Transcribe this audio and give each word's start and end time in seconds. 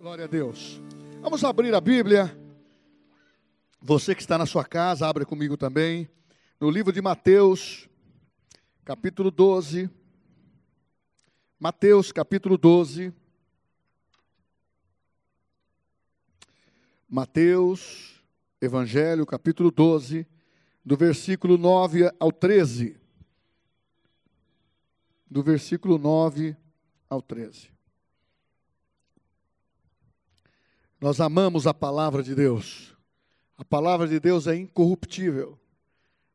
Glória 0.00 0.24
a 0.24 0.28
Deus. 0.28 0.80
Vamos 1.20 1.44
abrir 1.44 1.74
a 1.74 1.80
Bíblia. 1.80 2.34
Você 3.82 4.14
que 4.14 4.22
está 4.22 4.38
na 4.38 4.46
sua 4.46 4.64
casa, 4.64 5.06
abre 5.06 5.26
comigo 5.26 5.58
também. 5.58 6.08
No 6.58 6.70
livro 6.70 6.90
de 6.90 7.02
Mateus, 7.02 7.86
capítulo 8.82 9.30
12. 9.30 9.90
Mateus, 11.58 12.12
capítulo 12.12 12.56
12. 12.56 13.12
Mateus, 17.06 18.24
Evangelho, 18.58 19.26
capítulo 19.26 19.70
12, 19.70 20.26
do 20.82 20.96
versículo 20.96 21.58
9 21.58 22.10
ao 22.18 22.32
13. 22.32 22.98
Do 25.30 25.42
versículo 25.42 25.98
9 25.98 26.56
ao 27.10 27.20
13. 27.20 27.79
Nós 31.00 31.18
amamos 31.18 31.66
a 31.66 31.72
palavra 31.72 32.22
de 32.22 32.34
Deus. 32.34 32.94
A 33.56 33.64
palavra 33.64 34.06
de 34.06 34.20
Deus 34.20 34.46
é 34.46 34.54
incorruptível. 34.54 35.58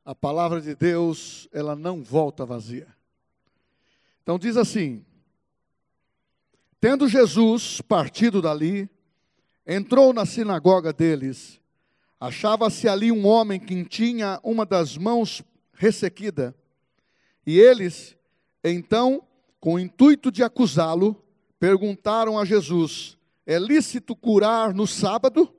A 0.03 0.15
palavra 0.15 0.59
de 0.59 0.73
Deus, 0.73 1.47
ela 1.51 1.75
não 1.75 2.03
volta 2.03 2.45
vazia. 2.45 2.87
Então 4.23 4.39
diz 4.39 4.57
assim: 4.57 5.05
Tendo 6.79 7.07
Jesus 7.07 7.79
partido 7.81 8.41
dali, 8.41 8.89
entrou 9.67 10.11
na 10.11 10.25
sinagoga 10.25 10.91
deles. 10.91 11.61
Achava-se 12.19 12.87
ali 12.87 13.11
um 13.11 13.27
homem 13.27 13.59
que 13.59 13.85
tinha 13.85 14.39
uma 14.43 14.65
das 14.65 14.97
mãos 14.97 15.43
ressequida. 15.73 16.55
E 17.45 17.59
eles, 17.59 18.17
então, 18.63 19.21
com 19.59 19.75
o 19.75 19.79
intuito 19.79 20.31
de 20.31 20.41
acusá-lo, 20.41 21.23
perguntaram 21.59 22.39
a 22.39 22.45
Jesus: 22.45 23.14
é 23.45 23.59
lícito 23.59 24.15
curar 24.15 24.73
no 24.73 24.87
sábado? 24.87 25.53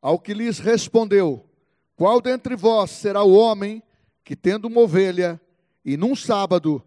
Ao 0.00 0.18
que 0.18 0.32
lhes 0.32 0.58
respondeu: 0.58 1.48
Qual 1.96 2.20
dentre 2.20 2.56
vós 2.56 2.90
será 2.90 3.22
o 3.22 3.34
homem 3.34 3.82
que, 4.22 4.34
tendo 4.34 4.66
uma 4.66 4.80
ovelha, 4.80 5.40
e 5.84 5.96
num 5.96 6.16
sábado, 6.16 6.82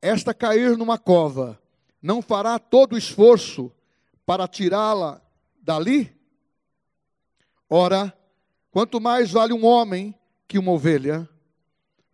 esta 0.00 0.34
cair 0.34 0.76
numa 0.76 0.98
cova, 0.98 1.60
não 2.02 2.20
fará 2.20 2.58
todo 2.58 2.94
o 2.94 2.98
esforço 2.98 3.72
para 4.24 4.46
tirá-la 4.46 5.22
dali? 5.62 6.14
Ora, 7.68 8.16
quanto 8.70 9.00
mais 9.00 9.32
vale 9.32 9.52
um 9.52 9.64
homem 9.64 10.14
que 10.46 10.58
uma 10.58 10.72
ovelha, 10.72 11.28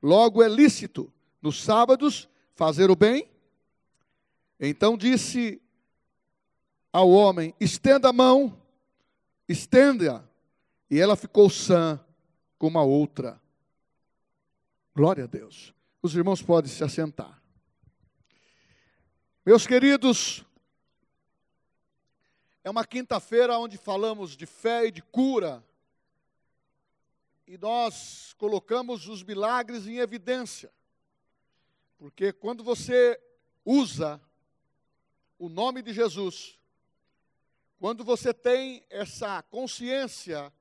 logo 0.02 0.42
é 0.42 0.48
lícito, 0.48 1.12
nos 1.40 1.62
sábados, 1.62 2.28
fazer 2.55 2.90
o 2.90 2.96
bem? 2.96 3.28
Então 4.58 4.96
disse 4.96 5.61
ao 6.92 7.10
homem: 7.10 7.54
estenda 7.58 8.10
a 8.10 8.12
mão, 8.12 8.60
estenda. 9.48 10.28
E 10.90 11.00
ela 11.00 11.16
ficou 11.16 11.48
sã 11.48 11.98
como 12.58 12.78
a 12.78 12.82
outra. 12.82 13.40
Glória 14.94 15.24
a 15.24 15.26
Deus. 15.26 15.72
Os 16.02 16.14
irmãos 16.14 16.42
podem 16.42 16.70
se 16.70 16.84
assentar. 16.84 17.40
Meus 19.44 19.66
queridos, 19.66 20.44
é 22.62 22.70
uma 22.70 22.84
quinta-feira 22.84 23.58
onde 23.58 23.78
falamos 23.78 24.36
de 24.36 24.44
fé 24.44 24.86
e 24.86 24.90
de 24.90 25.02
cura. 25.02 25.64
E 27.46 27.56
nós 27.56 28.34
colocamos 28.34 29.08
os 29.08 29.22
milagres 29.22 29.86
em 29.86 29.96
evidência. 29.96 30.70
Porque 31.98 32.32
quando 32.32 32.62
você 32.62 33.18
usa 33.64 34.20
o 35.38 35.48
nome 35.48 35.82
de 35.82 35.92
Jesus, 35.92 36.58
quando 37.83 38.05
você 38.05 38.33
tem 38.33 38.86
essa 38.88 39.42
consciência 39.42 40.52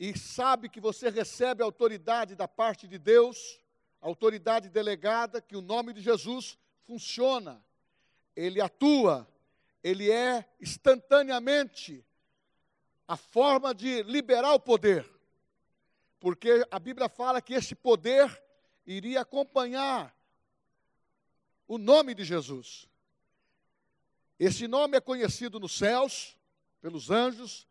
e 0.00 0.18
sabe 0.18 0.68
que 0.68 0.80
você 0.80 1.08
recebe 1.08 1.62
autoridade 1.62 2.34
da 2.34 2.48
parte 2.48 2.88
de 2.88 2.98
Deus, 2.98 3.60
autoridade 4.00 4.68
delegada, 4.68 5.40
que 5.40 5.54
o 5.54 5.60
nome 5.60 5.92
de 5.92 6.00
Jesus 6.00 6.58
funciona, 6.82 7.64
ele 8.34 8.60
atua, 8.60 9.28
ele 9.80 10.10
é 10.10 10.44
instantaneamente 10.60 12.04
a 13.06 13.16
forma 13.16 13.72
de 13.72 14.02
liberar 14.02 14.54
o 14.54 14.58
poder. 14.58 15.08
Porque 16.18 16.66
a 16.68 16.80
Bíblia 16.80 17.08
fala 17.08 17.40
que 17.40 17.54
esse 17.54 17.76
poder 17.76 18.42
iria 18.84 19.20
acompanhar 19.20 20.12
o 21.68 21.78
nome 21.78 22.12
de 22.12 22.24
Jesus. 22.24 22.88
Este 24.38 24.66
nome 24.66 24.96
é 24.96 25.00
conhecido 25.00 25.60
nos 25.60 25.76
céus, 25.78 26.36
pelos 26.80 27.08
anjos, 27.08 27.68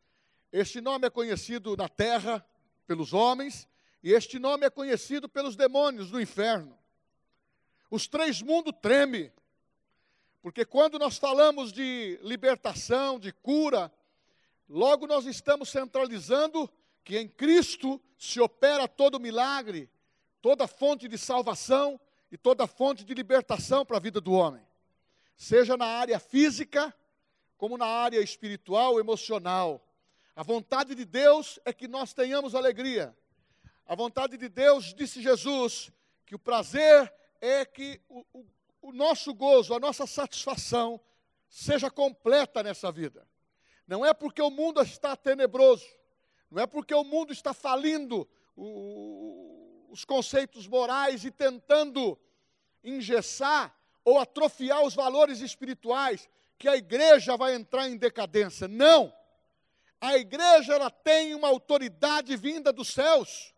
este 0.51 0.79
nome 0.79 1.07
é 1.07 1.09
conhecido 1.09 1.75
na 1.75 1.90
terra, 1.90 2.46
pelos 2.88 3.12
homens, 3.12 3.68
e 4.01 4.13
este 4.13 4.40
nome 4.40 4.66
é 4.66 4.69
conhecido 4.69 5.28
pelos 5.28 5.57
demônios 5.57 6.09
do 6.09 6.22
inferno. 6.22 6.78
Os 7.91 8.07
três 8.07 8.41
mundos 8.41 8.74
tremem, 8.81 9.31
porque 10.41 10.63
quando 10.63 10.97
nós 10.97 11.18
falamos 11.18 11.74
de 11.74 12.18
libertação, 12.22 13.19
de 13.19 13.34
cura, 13.34 13.91
logo 14.69 15.06
nós 15.06 15.25
estamos 15.25 15.69
centralizando 15.69 16.69
que 17.03 17.18
em 17.18 17.28
Cristo 17.28 18.01
se 18.18 18.40
opera 18.40 18.88
todo 18.88 19.19
milagre, 19.19 19.90
toda 20.41 20.66
fonte 20.66 21.09
de 21.09 21.18
salvação 21.18 22.00
e 22.31 22.38
toda 22.38 22.68
fonte 22.68 23.03
de 23.03 23.13
libertação 23.13 23.85
para 23.85 23.97
a 23.97 24.01
vida 24.01 24.22
do 24.22 24.31
homem 24.31 24.63
seja 25.36 25.76
na 25.78 25.86
área 25.86 26.20
física, 26.20 26.94
como 27.58 27.78
na 27.78 27.86
área 27.86 28.20
espiritual, 28.20 29.00
emocional. 29.00 29.86
A 30.36 30.44
vontade 30.44 30.96
de 30.96 31.06
Deus 31.06 31.60
é 31.64 31.72
que 31.72 31.88
nós 31.88 32.14
tenhamos 32.14 32.56
alegria. 32.56 33.16
A 33.86 33.96
vontade 33.96 34.38
de 34.38 34.50
Deus, 34.50 34.94
disse 34.94 35.22
Jesus, 35.22 35.92
que 36.26 36.36
o 36.36 36.40
prazer 36.40 37.14
é 37.40 37.66
que 37.66 38.02
o, 38.10 38.26
o, 38.34 38.46
o 38.82 38.92
nosso 38.92 39.34
gozo, 39.34 39.74
a 39.74 39.80
nossa 39.80 40.08
satisfação 40.08 41.00
seja 41.50 41.92
completa 41.92 42.64
nessa 42.64 42.92
vida. 42.92 43.28
Não 43.88 44.06
é 44.06 44.14
porque 44.14 44.42
o 44.42 44.50
mundo 44.50 44.82
está 44.82 45.16
tenebroso, 45.16 45.86
não 46.50 46.64
é 46.64 46.68
porque 46.68 46.94
o 46.94 47.04
mundo 47.04 47.32
está 47.32 47.54
falindo 47.54 48.28
o, 48.56 49.88
os 49.90 50.06
conceitos 50.06 50.68
morais 50.68 51.24
e 51.26 51.32
tentando 51.32 52.18
engessar 52.84 53.78
ou 54.03 54.19
atrofiar 54.19 54.84
os 54.84 54.94
valores 54.94 55.40
espirituais, 55.40 56.30
que 56.58 56.68
a 56.68 56.75
igreja 56.75 57.38
vai 57.38 57.56
entrar 57.56 57.90
em 57.90 57.97
decadência. 57.97 58.68
Não! 58.68 59.14
A 60.00 60.18
igreja 60.18 60.74
ela 60.74 60.90
tem 60.90 61.34
uma 61.34 61.47
autoridade 61.47 62.36
vinda 62.36 62.74
dos 62.74 62.90
céus. 62.90 63.53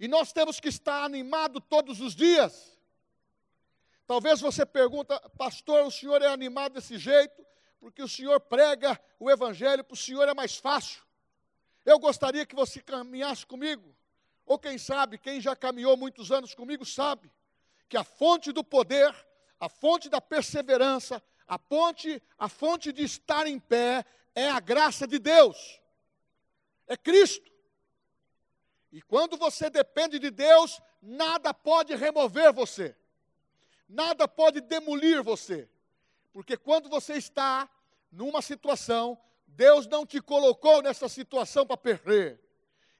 E 0.00 0.08
nós 0.08 0.32
temos 0.32 0.58
que 0.58 0.68
estar 0.68 1.04
animado 1.04 1.60
todos 1.60 2.00
os 2.00 2.14
dias. 2.14 2.76
Talvez 4.06 4.40
você 4.40 4.66
pergunta, 4.66 5.18
pastor, 5.38 5.86
o 5.86 5.90
senhor 5.90 6.20
é 6.20 6.26
animado 6.26 6.72
desse 6.74 6.98
jeito 6.98 7.42
porque 7.82 8.00
o 8.00 8.08
senhor 8.08 8.38
prega 8.38 8.96
o 9.18 9.28
evangelho, 9.28 9.82
para 9.82 9.94
o 9.94 9.96
senhor 9.96 10.28
é 10.28 10.32
mais 10.32 10.56
fácil. 10.56 11.02
Eu 11.84 11.98
gostaria 11.98 12.46
que 12.46 12.54
você 12.54 12.80
caminhasse 12.80 13.44
comigo. 13.44 13.92
Ou 14.46 14.56
quem 14.56 14.78
sabe, 14.78 15.18
quem 15.18 15.40
já 15.40 15.56
caminhou 15.56 15.96
muitos 15.96 16.30
anos 16.30 16.54
comigo 16.54 16.86
sabe 16.86 17.28
que 17.88 17.96
a 17.96 18.04
fonte 18.04 18.52
do 18.52 18.62
poder 18.62 19.12
a 19.62 19.68
fonte 19.68 20.08
da 20.08 20.20
perseverança, 20.20 21.22
a 21.46 21.56
fonte, 21.56 22.20
a 22.36 22.48
fonte 22.48 22.92
de 22.92 23.04
estar 23.04 23.46
em 23.46 23.60
pé 23.60 24.04
é 24.34 24.50
a 24.50 24.58
graça 24.58 25.06
de 25.06 25.20
Deus. 25.20 25.80
É 26.84 26.96
Cristo. 26.96 27.48
E 28.90 29.00
quando 29.00 29.36
você 29.36 29.70
depende 29.70 30.18
de 30.18 30.32
Deus, 30.32 30.80
nada 31.00 31.54
pode 31.54 31.94
remover 31.94 32.52
você. 32.52 32.96
Nada 33.88 34.26
pode 34.26 34.60
demolir 34.60 35.22
você. 35.22 35.70
Porque 36.32 36.56
quando 36.56 36.88
você 36.88 37.12
está 37.12 37.70
numa 38.10 38.42
situação, 38.42 39.16
Deus 39.46 39.86
não 39.86 40.04
te 40.04 40.20
colocou 40.20 40.82
nessa 40.82 41.08
situação 41.08 41.64
para 41.64 41.76
perder. 41.76 42.40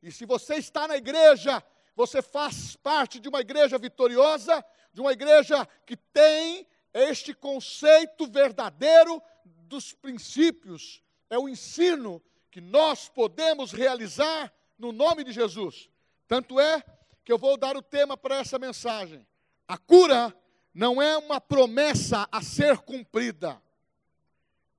E 0.00 0.12
se 0.12 0.24
você 0.24 0.54
está 0.54 0.86
na 0.86 0.96
igreja, 0.96 1.60
você 1.96 2.22
faz 2.22 2.76
parte 2.76 3.18
de 3.18 3.28
uma 3.28 3.40
igreja 3.40 3.76
vitoriosa, 3.78 4.64
de 4.92 5.00
uma 5.00 5.12
igreja 5.12 5.66
que 5.86 5.96
tem 5.96 6.66
este 6.92 7.34
conceito 7.34 8.26
verdadeiro 8.26 9.22
dos 9.44 9.92
princípios, 9.92 11.02
é 11.30 11.38
o 11.38 11.48
ensino 11.48 12.22
que 12.50 12.60
nós 12.60 13.08
podemos 13.08 13.72
realizar 13.72 14.52
no 14.78 14.92
nome 14.92 15.24
de 15.24 15.32
Jesus. 15.32 15.88
Tanto 16.28 16.60
é 16.60 16.82
que 17.24 17.32
eu 17.32 17.38
vou 17.38 17.56
dar 17.56 17.76
o 17.76 17.82
tema 17.82 18.16
para 18.16 18.36
essa 18.36 18.58
mensagem. 18.58 19.26
A 19.66 19.78
cura 19.78 20.36
não 20.74 21.00
é 21.00 21.16
uma 21.16 21.40
promessa 21.40 22.28
a 22.30 22.42
ser 22.42 22.78
cumprida, 22.78 23.60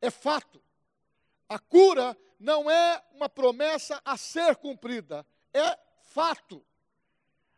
é 0.01 0.11
fato. 0.11 0.61
A 1.47 1.57
cura 1.57 2.17
não 2.39 2.69
é 2.69 3.03
uma 3.13 3.29
promessa 3.29 4.01
a 4.03 4.17
ser 4.17 4.55
cumprida, 4.57 5.25
é 5.53 5.77
fato. 6.01 6.63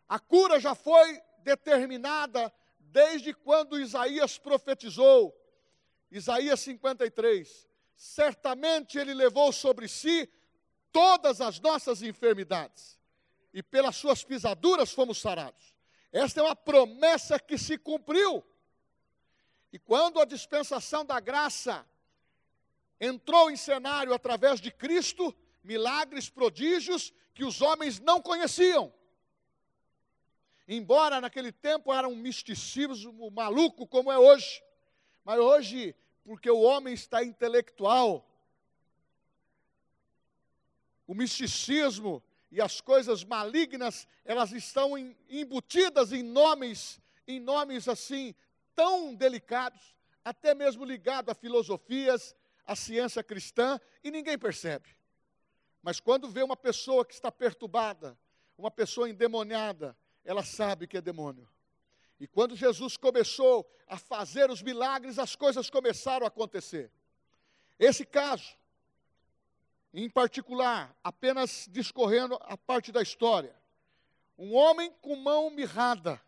A 0.08 0.20
cura 0.20 0.60
já 0.60 0.76
foi 0.76 1.22
determinada 1.46 2.52
desde 2.80 3.34
quando 3.34 3.80
Isaías 3.80 4.38
profetizou. 4.38 5.34
Isaías 6.12 6.60
53. 6.62 7.70
certamente 7.96 8.98
Ele 8.98 9.14
levou 9.14 9.54
sobre 9.54 9.88
si 9.88 10.30
todas 10.92 11.40
as 11.40 11.60
nossas 11.60 12.02
enfermidades, 12.02 13.00
e 13.54 13.62
pelas 13.62 13.96
suas 13.96 14.24
pisaduras 14.24 14.92
fomos 14.92 15.20
sarados. 15.20 15.74
Esta 16.12 16.40
é 16.42 16.44
uma 16.44 16.56
promessa 16.56 17.40
que 17.40 17.58
se 17.58 17.78
cumpriu. 17.78 18.44
E 19.72 19.78
quando 19.80 20.20
a 20.20 20.26
dispensação 20.26 21.06
da 21.06 21.20
graça 21.20 21.86
entrou 23.00 23.52
em 23.52 23.58
cenário 23.58 24.14
através 24.14 24.60
de 24.62 24.72
Cristo, 24.72 25.36
milagres, 25.64 26.30
prodígios 26.30 27.14
que 27.34 27.44
os 27.44 27.62
homens 27.62 28.00
não 28.00 28.22
conheciam. 28.22 28.94
Embora 30.68 31.22
naquele 31.22 31.52
tempo 31.52 31.94
era 31.94 32.08
um 32.08 32.16
misticismo 32.16 33.30
maluco 33.30 33.86
como 33.86 34.12
é 34.12 34.18
hoje, 34.18 34.64
mas 35.24 35.40
hoje, 35.40 35.96
porque 36.24 36.50
o 36.50 36.62
homem 36.62 36.94
está 36.94 37.24
intelectual, 37.24 38.28
o 41.08 41.14
misticismo 41.14 42.24
e 42.52 42.60
as 42.60 42.82
coisas 42.82 43.24
malignas, 43.24 44.08
elas 44.24 44.52
estão 44.52 44.98
embutidas 45.30 46.12
em 46.12 46.24
nomes, 46.24 47.00
em 47.28 47.40
nomes 47.40 47.88
assim 47.88 48.34
tão 48.74 49.14
delicados, 49.14 49.96
até 50.24 50.56
mesmo 50.56 50.84
ligado 50.84 51.30
a 51.30 51.36
filosofias, 51.36 52.36
a 52.66 52.76
ciência 52.76 53.24
cristã, 53.24 53.80
e 54.04 54.10
ninguém 54.10 54.38
percebe. 54.38 54.90
Mas 55.82 56.00
quando 56.00 56.30
vê 56.30 56.42
uma 56.42 56.58
pessoa 56.58 57.06
que 57.06 57.14
está 57.14 57.32
perturbada, 57.32 58.18
uma 58.58 58.72
pessoa 58.72 59.10
endemoniada, 59.10 59.96
ela 60.26 60.44
sabe 60.44 60.88
que 60.88 60.98
é 60.98 61.02
demônio. 61.02 61.48
E 62.20 62.28
quando 62.28 62.56
Jesus 62.56 62.98
começou 62.98 63.70
a 63.88 63.98
fazer 63.98 64.50
os 64.50 64.62
milagres, 64.62 65.20
as 65.20 65.36
coisas 65.36 65.70
começaram 65.70 66.26
a 66.26 66.28
acontecer. 66.28 66.92
Esse 67.80 68.06
caso 68.06 68.58
em 69.98 70.10
particular, 70.10 70.94
apenas 71.02 71.70
discorrendo 71.72 72.38
a 72.42 72.58
parte 72.58 72.92
da 72.92 73.02
história. 73.02 73.56
Um 74.38 74.54
homem 74.54 74.92
com 75.02 75.16
mão 75.16 75.50
mirrada. 75.50 76.22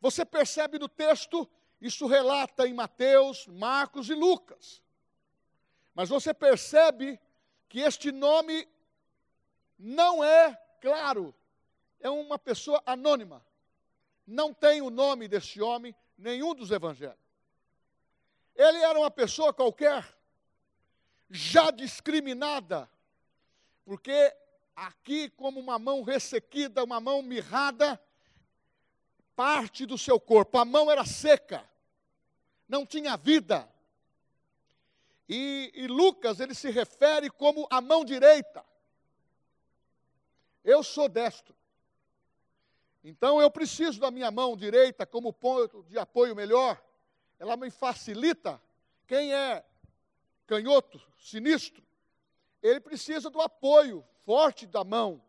Você 0.00 0.24
percebe 0.24 0.78
no 0.78 0.88
texto, 0.88 1.50
isso 1.80 2.06
relata 2.06 2.64
em 2.64 2.72
Mateus, 2.72 3.48
Marcos 3.48 4.08
e 4.08 4.14
Lucas. 4.14 4.80
Mas 5.92 6.08
você 6.08 6.32
percebe 6.32 7.18
que 7.68 7.80
este 7.80 8.12
nome 8.12 8.68
não 9.76 10.22
é 10.22 10.56
claro, 10.80 11.34
é 12.02 12.10
uma 12.10 12.38
pessoa 12.38 12.82
anônima. 12.84 13.42
Não 14.26 14.52
tem 14.52 14.82
o 14.82 14.90
nome 14.90 15.28
deste 15.28 15.62
homem, 15.62 15.94
nenhum 16.18 16.54
dos 16.54 16.70
evangelhos. 16.70 17.16
Ele 18.54 18.78
era 18.78 18.98
uma 18.98 19.10
pessoa 19.10 19.52
qualquer, 19.52 20.06
já 21.30 21.70
discriminada, 21.70 22.90
porque 23.84 24.34
aqui, 24.76 25.30
como 25.30 25.58
uma 25.58 25.78
mão 25.78 26.02
ressequida, 26.02 26.84
uma 26.84 27.00
mão 27.00 27.22
mirrada, 27.22 28.00
parte 29.34 29.86
do 29.86 29.96
seu 29.96 30.20
corpo, 30.20 30.58
a 30.58 30.64
mão 30.64 30.90
era 30.90 31.04
seca, 31.06 31.66
não 32.68 32.84
tinha 32.84 33.16
vida. 33.16 33.68
E, 35.28 35.72
e 35.74 35.86
Lucas, 35.86 36.40
ele 36.40 36.54
se 36.54 36.70
refere 36.70 37.30
como 37.30 37.66
a 37.70 37.80
mão 37.80 38.04
direita. 38.04 38.64
Eu 40.62 40.82
sou 40.82 41.08
destro. 41.08 41.54
Então 43.04 43.40
eu 43.40 43.50
preciso 43.50 43.98
da 43.98 44.10
minha 44.10 44.30
mão 44.30 44.56
direita 44.56 45.04
como 45.04 45.32
ponto 45.32 45.82
de 45.84 45.98
apoio 45.98 46.36
melhor. 46.36 46.82
Ela 47.38 47.56
me 47.56 47.70
facilita. 47.70 48.62
Quem 49.06 49.34
é 49.34 49.64
canhoto, 50.46 51.00
sinistro, 51.18 51.82
ele 52.62 52.78
precisa 52.80 53.28
do 53.28 53.40
apoio 53.40 54.04
forte 54.24 54.66
da 54.66 54.84
mão. 54.84 55.22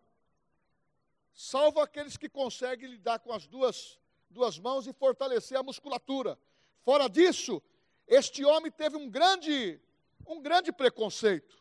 Salvo 1.34 1.80
aqueles 1.80 2.16
que 2.16 2.30
conseguem 2.30 2.90
lidar 2.90 3.20
com 3.20 3.34
as 3.34 3.48
duas, 3.48 4.00
duas 4.30 4.60
mãos 4.60 4.86
e 4.86 4.94
fortalecer 4.94 5.58
a 5.58 5.64
musculatura. 5.64 6.38
Fora 6.84 7.10
disso, 7.10 7.62
este 8.08 8.46
homem 8.46 8.72
teve 8.72 8.96
um 8.96 9.10
grande, 9.10 9.82
um 10.28 10.40
grande 10.42 10.72
preconceito 10.72 11.58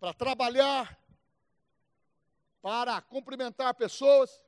para 0.00 0.14
trabalhar, 0.14 0.98
para 2.62 3.00
cumprimentar 3.02 3.74
pessoas. 3.74 4.42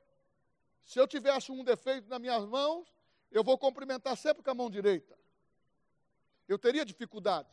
Se 0.83 0.99
eu 0.99 1.07
tivesse 1.07 1.51
um 1.51 1.63
defeito 1.63 2.07
nas 2.07 2.19
minhas 2.19 2.45
mãos, 2.45 2.91
eu 3.31 3.43
vou 3.43 3.57
cumprimentar 3.57 4.17
sempre 4.17 4.43
com 4.43 4.49
a 4.49 4.55
mão 4.55 4.69
direita. 4.69 5.17
Eu 6.47 6.57
teria 6.57 6.83
dificuldade. 6.83 7.49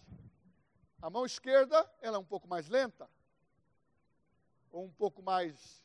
A 1.02 1.10
mão 1.10 1.26
esquerda, 1.26 1.88
ela 2.00 2.16
é 2.16 2.18
um 2.18 2.24
pouco 2.24 2.48
mais 2.48 2.68
lenta, 2.68 3.08
ou 4.72 4.84
um 4.84 4.90
pouco 4.90 5.22
mais 5.22 5.84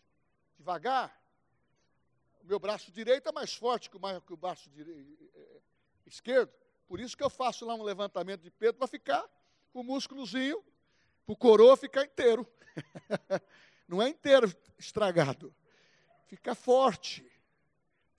devagar. 0.57 1.21
O 2.41 2.45
meu 2.45 2.59
braço 2.59 2.91
direito 2.91 3.27
é 3.27 3.31
mais 3.31 3.53
forte 3.53 3.89
que 3.89 3.97
o, 3.97 4.37
braço 4.37 4.69
eh, 4.77 4.81
eh, 5.35 5.61
esquerdo. 6.05 6.51
Por 6.87 6.99
isso 6.99 7.15
que 7.15 7.23
eu 7.23 7.29
faço 7.29 7.65
lá 7.65 7.75
um 7.75 7.83
levantamento 7.83 8.41
de 8.41 8.51
peso 8.51 8.73
para 8.73 8.87
ficar 8.87 9.23
com 9.71 9.81
o 9.81 9.83
músculozinho, 9.83 10.63
para 11.25 11.33
o 11.33 11.37
coroa 11.37 11.77
ficar 11.77 12.03
inteiro. 12.03 12.47
Não 13.87 14.01
é 14.01 14.09
inteiro 14.09 14.53
estragado. 14.77 15.53
Fica 16.27 16.55
forte. 16.55 17.30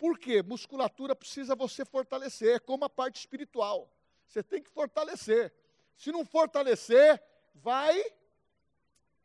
Por 0.02 0.19
quê? 0.19 0.43
Musculatura 0.43 1.14
precisa 1.14 1.54
você 1.54 1.84
fortalecer, 1.84 2.56
é 2.56 2.58
como 2.58 2.84
a 2.84 2.90
parte 2.90 3.20
espiritual. 3.20 3.88
Você 4.26 4.43
tem 4.43 4.60
que 4.60 4.69
fortalecer. 4.69 5.54
Se 5.94 6.10
não 6.10 6.25
fortalecer, 6.25 7.22
vai 7.54 8.04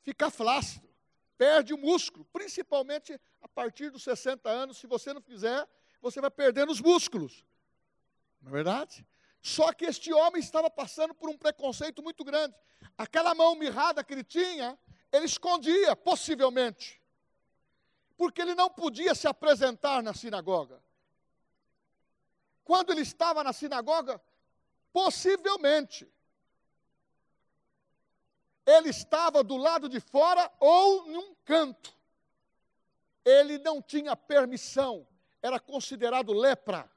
ficar 0.03 0.29
flácido, 0.29 0.87
perde 1.35 1.73
o 1.73 1.79
músculo, 1.79 2.23
principalmente 2.25 3.19
a 3.41 3.47
partir 3.47 3.89
dos 3.89 4.03
60 4.03 4.47
anos, 4.47 4.77
se 4.77 4.85
você 4.85 5.11
não 5.15 5.19
fizer, 5.19 5.67
você 5.99 6.21
vai 6.21 6.29
perdendo 6.29 6.71
os 6.71 6.79
músculos. 6.79 7.43
Não 8.39 8.49
é 8.49 8.53
verdade? 8.53 9.03
Só 9.41 9.73
que 9.73 9.83
este 9.83 10.13
homem 10.13 10.39
estava 10.39 10.69
passando 10.69 11.15
por 11.15 11.27
um 11.27 11.37
preconceito 11.39 12.03
muito 12.03 12.23
grande. 12.23 12.53
Aquela 12.95 13.33
mão 13.33 13.55
mirrada 13.55 14.03
que 14.03 14.13
ele 14.13 14.23
tinha, 14.23 14.77
ele 15.11 15.25
escondia, 15.25 15.95
possivelmente. 15.95 17.01
Porque 18.17 18.41
ele 18.41 18.55
não 18.55 18.69
podia 18.69 19.13
se 19.13 19.27
apresentar 19.27 20.01
na 20.01 20.13
sinagoga. 20.13 20.81
Quando 22.65 22.91
ele 22.91 23.01
estava 23.01 23.43
na 23.43 23.53
sinagoga, 23.53 24.19
possivelmente, 24.91 26.11
ele 28.65 28.89
estava 28.89 29.41
do 29.43 29.55
lado 29.55 29.87
de 29.87 30.01
fora 30.01 30.51
ou 30.59 31.07
num 31.07 31.33
canto. 31.45 31.95
Ele 33.23 33.57
não 33.59 33.81
tinha 33.81 34.15
permissão, 34.15 35.07
era 35.41 35.59
considerado 35.59 36.33
lepra. 36.33 36.89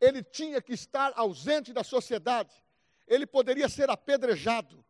Ele 0.00 0.22
tinha 0.22 0.60
que 0.60 0.74
estar 0.74 1.12
ausente 1.16 1.72
da 1.72 1.82
sociedade. 1.82 2.54
Ele 3.06 3.26
poderia 3.26 3.68
ser 3.68 3.88
apedrejado. 3.88 4.84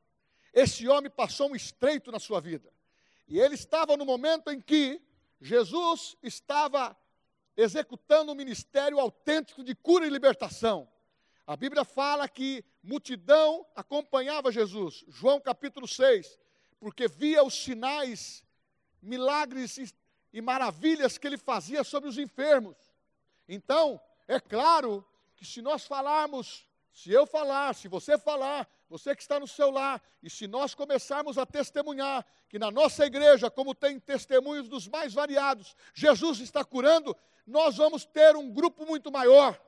Esse 0.52 0.88
homem 0.88 1.10
passou 1.10 1.50
um 1.50 1.56
estreito 1.56 2.10
na 2.10 2.18
sua 2.18 2.40
vida. 2.40 2.72
E 3.28 3.38
ele 3.38 3.54
estava 3.54 3.96
no 3.96 4.04
momento 4.04 4.50
em 4.50 4.60
que 4.60 5.00
Jesus 5.40 6.16
estava 6.22 6.96
executando 7.56 8.32
um 8.32 8.34
ministério 8.34 8.98
autêntico 8.98 9.62
de 9.62 9.74
cura 9.74 10.06
e 10.06 10.10
libertação. 10.10 10.88
A 11.46 11.56
Bíblia 11.56 11.84
fala 11.84 12.28
que 12.28 12.64
multidão 12.82 13.66
acompanhava 13.76 14.50
Jesus, 14.50 15.04
João 15.08 15.40
capítulo 15.40 15.86
6, 15.86 16.38
porque 16.80 17.06
via 17.06 17.44
os 17.44 17.54
sinais, 17.54 18.44
milagres 19.02 19.94
e 20.32 20.40
maravilhas 20.40 21.18
que 21.18 21.26
ele 21.26 21.38
fazia 21.38 21.84
sobre 21.84 22.08
os 22.08 22.18
enfermos. 22.18 22.76
Então, 23.48 24.00
é 24.26 24.40
claro 24.40 25.06
que 25.36 25.44
se 25.44 25.60
nós 25.60 25.84
falarmos, 25.84 26.66
se 26.92 27.10
eu 27.10 27.26
falar, 27.26 27.74
se 27.74 27.88
você 27.88 28.18
falar, 28.18 28.68
você 28.94 29.12
que 29.16 29.22
está 29.22 29.40
no 29.40 29.48
seu 29.48 29.72
lar, 29.72 30.00
e 30.22 30.30
se 30.30 30.46
nós 30.46 30.72
começarmos 30.72 31.36
a 31.36 31.44
testemunhar 31.44 32.24
que 32.48 32.60
na 32.60 32.70
nossa 32.70 33.04
igreja, 33.04 33.50
como 33.50 33.74
tem 33.74 33.98
testemunhos 33.98 34.68
dos 34.68 34.86
mais 34.86 35.12
variados, 35.12 35.74
Jesus 35.92 36.38
está 36.38 36.64
curando, 36.64 37.16
nós 37.44 37.76
vamos 37.76 38.04
ter 38.04 38.36
um 38.36 38.48
grupo 38.48 38.86
muito 38.86 39.10
maior. 39.10 39.60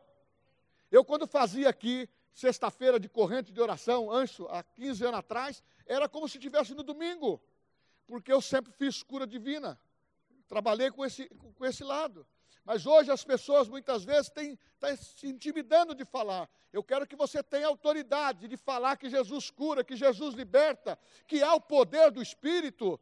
Eu, 0.93 1.05
quando 1.05 1.27
fazia 1.27 1.69
aqui, 1.69 2.09
sexta-feira 2.33 3.01
de 3.01 3.09
corrente 3.09 3.51
de 3.53 3.61
oração, 3.61 4.13
ancho, 4.13 4.47
há 4.47 4.63
15 4.63 5.05
anos 5.05 5.19
atrás, 5.19 5.61
era 5.87 6.09
como 6.09 6.29
se 6.29 6.39
estivesse 6.39 6.73
no 6.73 6.85
domingo, 6.85 7.43
porque 8.07 8.33
eu 8.33 8.41
sempre 8.41 8.71
fiz 8.71 9.03
cura 9.03 9.27
divina, 9.27 9.77
trabalhei 10.47 10.93
com 10.93 11.05
esse, 11.05 11.29
com 11.57 11.67
esse 11.67 11.83
lado. 11.83 12.25
Mas 12.67 12.85
hoje 12.85 13.13
as 13.13 13.23
pessoas 13.23 13.69
muitas 13.69 14.03
vezes 14.03 14.29
têm 14.29 14.59
tá 14.81 14.95
se 14.97 15.29
intimidando 15.29 15.95
de 15.95 16.05
falar. 16.05 16.51
Eu 16.73 16.83
quero 16.83 17.07
que 17.07 17.15
você 17.15 17.41
tenha 17.41 17.69
autoridade 17.69 18.49
de 18.49 18.57
falar 18.57 18.97
que 18.97 19.09
Jesus 19.09 19.51
cura, 19.51 19.85
que 19.85 19.95
Jesus 19.95 20.35
liberta, 20.35 20.99
que 21.29 21.45
há 21.45 21.55
o 21.55 21.61
poder 21.61 22.11
do 22.11 22.21
Espírito. 22.21 22.99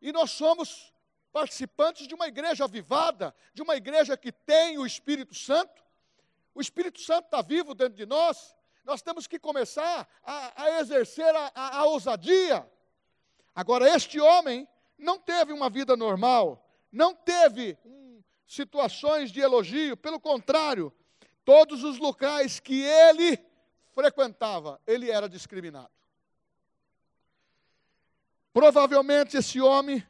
E 0.00 0.12
nós 0.12 0.30
somos 0.30 0.94
participantes 1.32 2.06
de 2.06 2.14
uma 2.14 2.28
igreja 2.28 2.62
avivada, 2.62 3.34
de 3.52 3.60
uma 3.60 3.74
igreja 3.74 4.16
que 4.16 4.30
tem 4.30 4.78
o 4.78 4.86
Espírito 4.86 5.34
Santo, 5.34 5.82
o 6.54 6.60
Espírito 6.60 7.00
Santo 7.00 7.24
está 7.24 7.42
vivo 7.42 7.74
dentro 7.74 7.94
de 7.94 8.06
nós. 8.06 8.54
nós 8.84 9.02
temos 9.02 9.26
que 9.26 9.38
começar 9.38 10.08
a, 10.22 10.62
a 10.62 10.80
exercer 10.80 11.34
a, 11.34 11.50
a, 11.54 11.78
a 11.78 11.84
ousadia. 11.86 12.64
Agora, 13.52 13.88
este 13.88 14.20
homem 14.20 14.66
não 14.96 15.18
teve 15.18 15.52
uma 15.52 15.68
vida 15.68 15.96
normal, 15.96 16.64
não 16.90 17.14
teve 17.14 17.76
um, 17.84 18.07
situações 18.48 19.30
de 19.30 19.40
elogio, 19.40 19.94
pelo 19.94 20.18
contrário, 20.18 20.90
todos 21.44 21.84
os 21.84 21.98
locais 21.98 22.58
que 22.58 22.80
ele 22.80 23.38
frequentava, 23.94 24.80
ele 24.86 25.10
era 25.10 25.28
discriminado. 25.28 25.92
Provavelmente 28.50 29.36
esse 29.36 29.60
homem 29.60 30.04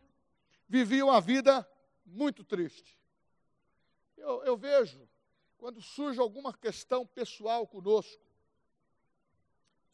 vivia 0.68 1.04
uma 1.04 1.20
vida 1.20 1.68
muito 2.06 2.44
triste. 2.44 2.96
Eu, 4.16 4.44
eu 4.44 4.56
vejo, 4.56 5.08
quando 5.58 5.82
surge 5.82 6.20
alguma 6.20 6.54
questão 6.54 7.04
pessoal 7.04 7.66
conosco, 7.66 8.22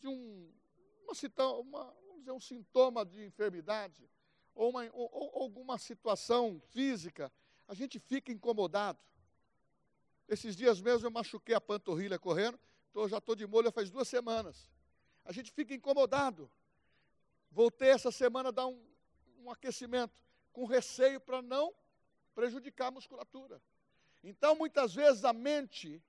de 0.00 0.06
um, 0.06 0.52
uma, 1.08 1.58
uma, 1.60 1.94
dizer, 2.18 2.32
um 2.32 2.40
sintoma 2.40 3.06
de 3.06 3.24
enfermidade, 3.24 4.06
ou, 4.54 4.68
uma, 4.68 4.84
ou, 4.92 5.08
ou 5.10 5.42
alguma 5.42 5.78
situação 5.78 6.60
física, 6.68 7.32
a 7.66 7.74
gente 7.74 7.98
fica 7.98 8.32
incomodado. 8.32 8.98
Esses 10.28 10.56
dias 10.56 10.80
mesmo 10.80 11.06
eu 11.06 11.10
machuquei 11.10 11.54
a 11.54 11.60
panturrilha 11.60 12.18
correndo, 12.18 12.58
tô, 12.92 13.08
já 13.08 13.18
estou 13.18 13.34
de 13.34 13.46
molho 13.46 13.72
faz 13.72 13.90
duas 13.90 14.08
semanas. 14.08 14.70
A 15.24 15.32
gente 15.32 15.50
fica 15.50 15.74
incomodado. 15.74 16.50
Voltei 17.50 17.90
essa 17.90 18.10
semana 18.10 18.48
a 18.48 18.52
dar 18.52 18.66
um, 18.66 18.82
um 19.38 19.50
aquecimento, 19.50 20.22
com 20.52 20.64
receio 20.64 21.20
para 21.20 21.40
não 21.40 21.74
prejudicar 22.34 22.88
a 22.88 22.90
musculatura. 22.90 23.60
Então, 24.22 24.56
muitas 24.56 24.94
vezes, 24.94 25.24
a 25.24 25.32
mente, 25.32 26.02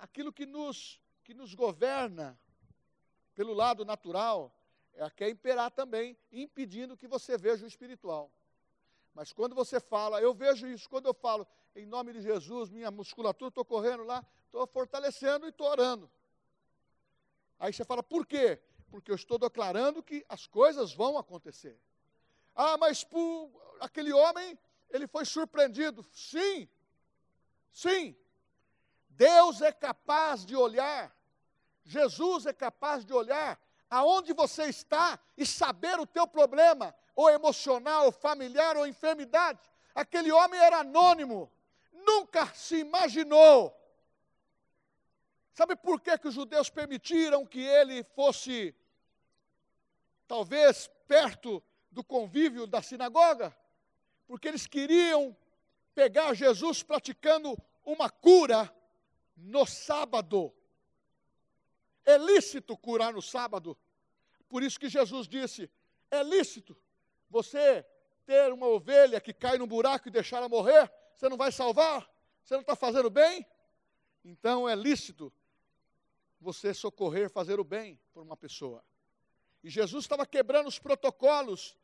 aquilo 0.00 0.32
que 0.32 0.46
nos, 0.46 1.00
que 1.24 1.34
nos 1.34 1.54
governa 1.54 2.38
pelo 3.34 3.52
lado 3.52 3.84
natural, 3.84 4.54
é, 4.94 5.08
quer 5.10 5.30
imperar 5.30 5.70
também, 5.70 6.16
impedindo 6.30 6.96
que 6.96 7.08
você 7.08 7.36
veja 7.36 7.64
o 7.64 7.68
espiritual. 7.68 8.30
Mas 9.14 9.32
quando 9.32 9.54
você 9.54 9.80
fala, 9.80 10.20
eu 10.20 10.32
vejo 10.32 10.66
isso, 10.66 10.88
quando 10.88 11.06
eu 11.06 11.14
falo, 11.14 11.46
em 11.74 11.86
nome 11.86 12.12
de 12.12 12.20
Jesus, 12.20 12.70
minha 12.70 12.90
musculatura, 12.90 13.48
estou 13.48 13.64
correndo 13.64 14.04
lá, 14.04 14.24
estou 14.46 14.66
fortalecendo 14.66 15.46
e 15.46 15.50
estou 15.50 15.68
orando. 15.68 16.10
Aí 17.58 17.72
você 17.72 17.84
fala, 17.84 18.02
por 18.02 18.26
quê? 18.26 18.60
Porque 18.90 19.10
eu 19.10 19.14
estou 19.14 19.38
declarando 19.38 20.02
que 20.02 20.24
as 20.28 20.46
coisas 20.46 20.92
vão 20.92 21.18
acontecer. 21.18 21.78
Ah, 22.54 22.76
mas 22.76 23.04
por, 23.04 23.50
aquele 23.80 24.12
homem, 24.12 24.58
ele 24.90 25.06
foi 25.06 25.24
surpreendido. 25.24 26.04
Sim, 26.12 26.68
sim. 27.72 28.16
Deus 29.08 29.60
é 29.60 29.70
capaz 29.70 30.46
de 30.46 30.56
olhar, 30.56 31.14
Jesus 31.84 32.46
é 32.46 32.52
capaz 32.52 33.04
de 33.04 33.12
olhar 33.12 33.60
aonde 33.90 34.32
você 34.32 34.64
está 34.66 35.18
e 35.36 35.44
saber 35.44 35.98
o 35.98 36.06
teu 36.06 36.26
problema, 36.26 36.94
ou 37.16 37.28
emocional, 37.28 38.06
ou 38.06 38.12
familiar, 38.12 38.76
ou 38.76 38.86
enfermidade. 38.86 39.58
Aquele 39.94 40.30
homem 40.30 40.58
era 40.60 40.78
anônimo, 40.78 41.50
nunca 41.92 42.46
se 42.54 42.76
imaginou. 42.76 43.76
Sabe 45.52 45.74
por 45.74 46.00
que, 46.00 46.16
que 46.16 46.28
os 46.28 46.34
judeus 46.34 46.70
permitiram 46.70 47.44
que 47.44 47.60
ele 47.60 48.04
fosse, 48.04 48.74
talvez, 50.28 50.88
perto 51.08 51.62
do 51.90 52.04
convívio 52.04 52.66
da 52.66 52.80
sinagoga? 52.80 53.54
Porque 54.26 54.46
eles 54.46 54.66
queriam 54.66 55.36
pegar 55.94 56.32
Jesus 56.34 56.84
praticando 56.84 57.58
uma 57.84 58.08
cura 58.08 58.72
no 59.36 59.66
sábado. 59.66 60.54
É 62.04 62.16
lícito 62.16 62.76
curar 62.76 63.12
no 63.12 63.22
sábado. 63.22 63.76
Por 64.48 64.62
isso 64.62 64.78
que 64.78 64.88
Jesus 64.88 65.28
disse: 65.28 65.70
é 66.10 66.22
lícito 66.22 66.76
você 67.28 67.86
ter 68.26 68.52
uma 68.52 68.66
ovelha 68.66 69.20
que 69.20 69.32
cai 69.32 69.58
no 69.58 69.66
buraco 69.66 70.08
e 70.08 70.10
deixar 70.10 70.38
ela 70.38 70.48
morrer. 70.48 70.90
Você 71.14 71.28
não 71.28 71.36
vai 71.36 71.52
salvar? 71.52 72.08
Você 72.42 72.54
não 72.54 72.62
está 72.62 72.74
fazendo 72.74 73.10
bem? 73.10 73.46
Então 74.24 74.68
é 74.68 74.74
lícito 74.74 75.32
você 76.40 76.72
socorrer, 76.72 77.30
fazer 77.30 77.60
o 77.60 77.64
bem 77.64 78.00
por 78.12 78.22
uma 78.22 78.36
pessoa. 78.36 78.84
E 79.62 79.68
Jesus 79.68 80.04
estava 80.04 80.26
quebrando 80.26 80.68
os 80.68 80.78
protocolos 80.78 81.76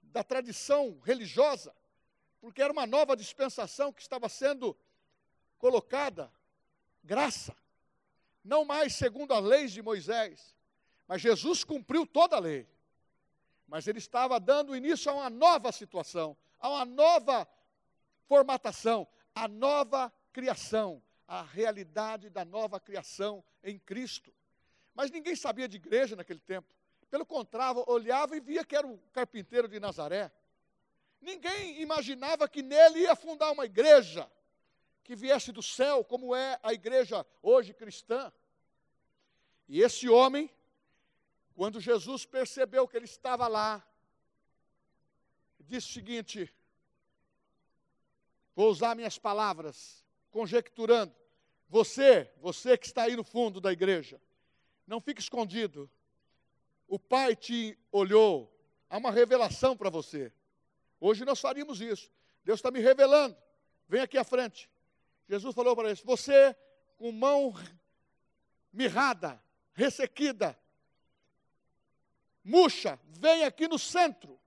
da 0.00 0.22
tradição 0.22 1.00
religiosa, 1.00 1.74
porque 2.40 2.62
era 2.62 2.72
uma 2.72 2.86
nova 2.86 3.16
dispensação 3.16 3.92
que 3.92 4.00
estava 4.00 4.28
sendo 4.28 4.76
colocada, 5.58 6.32
graça 7.02 7.54
não 8.44 8.64
mais 8.64 8.94
segundo 8.94 9.32
as 9.32 9.42
leis 9.42 9.72
de 9.72 9.80
Moisés, 9.80 10.54
mas 11.08 11.22
Jesus 11.22 11.64
cumpriu 11.64 12.06
toda 12.06 12.36
a 12.36 12.40
lei. 12.40 12.68
Mas 13.66 13.86
ele 13.86 13.98
estava 13.98 14.38
dando 14.38 14.76
início 14.76 15.10
a 15.10 15.14
uma 15.14 15.30
nova 15.30 15.72
situação, 15.72 16.36
a 16.60 16.68
uma 16.68 16.84
nova 16.84 17.48
formatação, 18.26 19.08
a 19.34 19.48
nova 19.48 20.12
criação, 20.32 21.02
a 21.26 21.42
realidade 21.42 22.28
da 22.28 22.44
nova 22.44 22.78
criação 22.78 23.42
em 23.62 23.78
Cristo. 23.78 24.32
Mas 24.94 25.10
ninguém 25.10 25.34
sabia 25.34 25.66
de 25.66 25.76
igreja 25.76 26.14
naquele 26.14 26.40
tempo. 26.40 26.74
Pelo 27.10 27.24
contrário, 27.24 27.82
olhava 27.86 28.36
e 28.36 28.40
via 28.40 28.64
que 28.64 28.76
era 28.76 28.86
o 28.86 28.98
carpinteiro 29.12 29.68
de 29.68 29.80
Nazaré. 29.80 30.30
Ninguém 31.20 31.80
imaginava 31.80 32.48
que 32.48 32.62
nele 32.62 33.00
ia 33.00 33.16
fundar 33.16 33.50
uma 33.50 33.64
igreja 33.64 34.30
que 35.04 35.14
viesse 35.14 35.52
do 35.52 35.62
céu, 35.62 36.02
como 36.02 36.34
é 36.34 36.58
a 36.62 36.72
igreja 36.72 37.24
hoje 37.42 37.74
cristã. 37.74 38.32
E 39.68 39.82
esse 39.82 40.08
homem, 40.08 40.50
quando 41.54 41.78
Jesus 41.78 42.24
percebeu 42.24 42.88
que 42.88 42.96
ele 42.96 43.04
estava 43.04 43.46
lá, 43.46 43.86
disse 45.60 45.90
o 45.90 45.92
seguinte: 45.92 46.52
vou 48.56 48.70
usar 48.70 48.94
minhas 48.94 49.18
palavras, 49.18 50.02
conjecturando. 50.30 51.14
Você, 51.68 52.30
você 52.40 52.76
que 52.78 52.86
está 52.86 53.02
aí 53.02 53.14
no 53.14 53.24
fundo 53.24 53.60
da 53.60 53.72
igreja, 53.72 54.20
não 54.86 55.00
fique 55.00 55.20
escondido. 55.20 55.90
O 56.86 56.98
Pai 56.98 57.36
te 57.36 57.78
olhou, 57.92 58.50
há 58.88 58.96
uma 58.96 59.10
revelação 59.10 59.76
para 59.76 59.90
você. 59.90 60.32
Hoje 60.98 61.24
nós 61.24 61.40
faríamos 61.40 61.80
isso. 61.80 62.10
Deus 62.42 62.58
está 62.58 62.70
me 62.70 62.80
revelando. 62.80 63.36
Vem 63.88 64.00
aqui 64.00 64.16
à 64.16 64.24
frente. 64.24 64.70
Jesus 65.28 65.54
falou 65.54 65.74
para 65.74 65.88
eles: 65.88 66.00
Você, 66.02 66.56
com 66.96 67.10
mão 67.12 67.54
mirrada, 68.72 69.40
ressequida, 69.72 70.58
murcha, 72.42 72.98
vem 73.04 73.44
aqui 73.44 73.66
no 73.68 73.78
centro, 73.78 74.38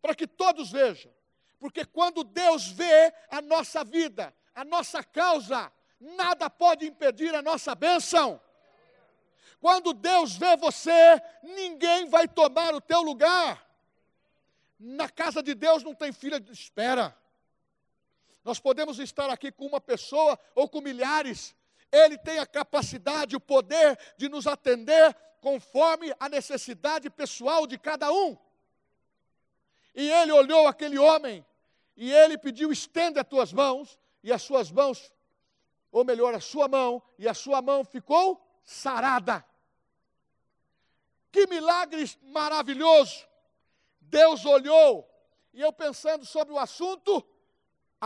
para 0.00 0.14
que 0.14 0.26
todos 0.26 0.70
vejam. 0.70 1.12
Porque 1.58 1.84
quando 1.84 2.22
Deus 2.24 2.68
vê 2.68 3.12
a 3.30 3.40
nossa 3.40 3.82
vida, 3.84 4.34
a 4.54 4.64
nossa 4.64 5.02
causa, 5.02 5.72
nada 5.98 6.50
pode 6.50 6.86
impedir 6.86 7.34
a 7.34 7.42
nossa 7.42 7.74
bênção. 7.74 8.40
Quando 9.60 9.94
Deus 9.94 10.36
vê 10.36 10.56
você, 10.56 11.20
ninguém 11.42 12.08
vai 12.08 12.28
tomar 12.28 12.74
o 12.74 12.80
teu 12.80 13.00
lugar. 13.00 13.66
Na 14.78 15.08
casa 15.08 15.42
de 15.42 15.54
Deus 15.54 15.82
não 15.82 15.94
tem 15.94 16.12
filha 16.12 16.38
de 16.38 16.52
espera. 16.52 17.16
Nós 18.46 18.60
podemos 18.60 19.00
estar 19.00 19.28
aqui 19.28 19.50
com 19.50 19.66
uma 19.66 19.80
pessoa 19.80 20.38
ou 20.54 20.68
com 20.68 20.80
milhares. 20.80 21.52
Ele 21.90 22.16
tem 22.16 22.38
a 22.38 22.46
capacidade, 22.46 23.34
o 23.34 23.40
poder 23.40 23.98
de 24.16 24.28
nos 24.28 24.46
atender 24.46 25.12
conforme 25.40 26.14
a 26.20 26.28
necessidade 26.28 27.10
pessoal 27.10 27.66
de 27.66 27.76
cada 27.76 28.12
um. 28.12 28.38
E 29.92 30.08
ele 30.08 30.30
olhou 30.30 30.68
aquele 30.68 30.96
homem 30.96 31.44
e 31.96 32.12
ele 32.12 32.38
pediu: 32.38 32.70
estende 32.70 33.18
as 33.18 33.26
tuas 33.26 33.52
mãos, 33.52 33.98
e 34.22 34.32
as 34.32 34.42
suas 34.42 34.70
mãos, 34.70 35.12
ou 35.90 36.04
melhor, 36.04 36.32
a 36.32 36.40
sua 36.40 36.68
mão, 36.68 37.02
e 37.18 37.26
a 37.26 37.34
sua 37.34 37.60
mão 37.60 37.84
ficou 37.84 38.40
sarada. 38.62 39.44
Que 41.32 41.48
milagre 41.48 42.08
maravilhoso! 42.22 43.26
Deus 44.00 44.44
olhou, 44.44 45.04
e 45.52 45.60
eu 45.60 45.72
pensando 45.72 46.24
sobre 46.24 46.54
o 46.54 46.58
assunto, 46.60 47.26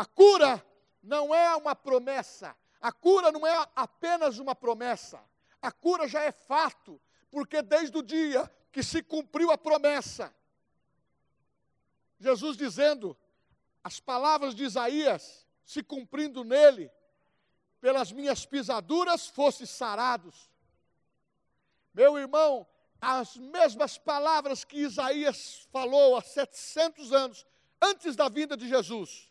a 0.01 0.07
cura 0.07 0.67
não 1.03 1.35
é 1.35 1.55
uma 1.57 1.77
promessa, 1.77 2.57
a 2.81 2.91
cura 2.91 3.31
não 3.31 3.47
é 3.47 3.69
apenas 3.77 4.39
uma 4.39 4.55
promessa, 4.55 5.23
a 5.61 5.71
cura 5.71 6.09
já 6.09 6.23
é 6.23 6.33
fato, 6.33 6.99
porque 7.31 7.61
desde 7.61 7.99
o 7.99 8.03
dia 8.03 8.51
que 8.73 8.83
se 8.83 9.03
cumpriu 9.03 9.51
a 9.51 9.59
promessa, 9.59 10.35
Jesus 12.19 12.57
dizendo, 12.57 13.15
as 13.85 14.01
palavras 14.01 14.55
de 14.55 14.65
Isaías 14.65 15.47
se 15.67 15.83
cumprindo 15.83 16.45
nele, 16.45 16.91
pelas 17.79 18.11
minhas 18.11 18.47
pisaduras 18.47 19.27
fosse 19.27 19.67
sarados. 19.67 20.51
Meu 21.93 22.17
irmão, 22.17 22.67
as 22.99 23.37
mesmas 23.37 23.99
palavras 23.99 24.65
que 24.65 24.79
Isaías 24.79 25.69
falou 25.71 26.17
há 26.17 26.23
700 26.23 27.13
anos, 27.13 27.47
antes 27.83 28.17
da 28.17 28.31
vinda 28.31 28.57
de 28.57 28.67
Jesus, 28.67 29.30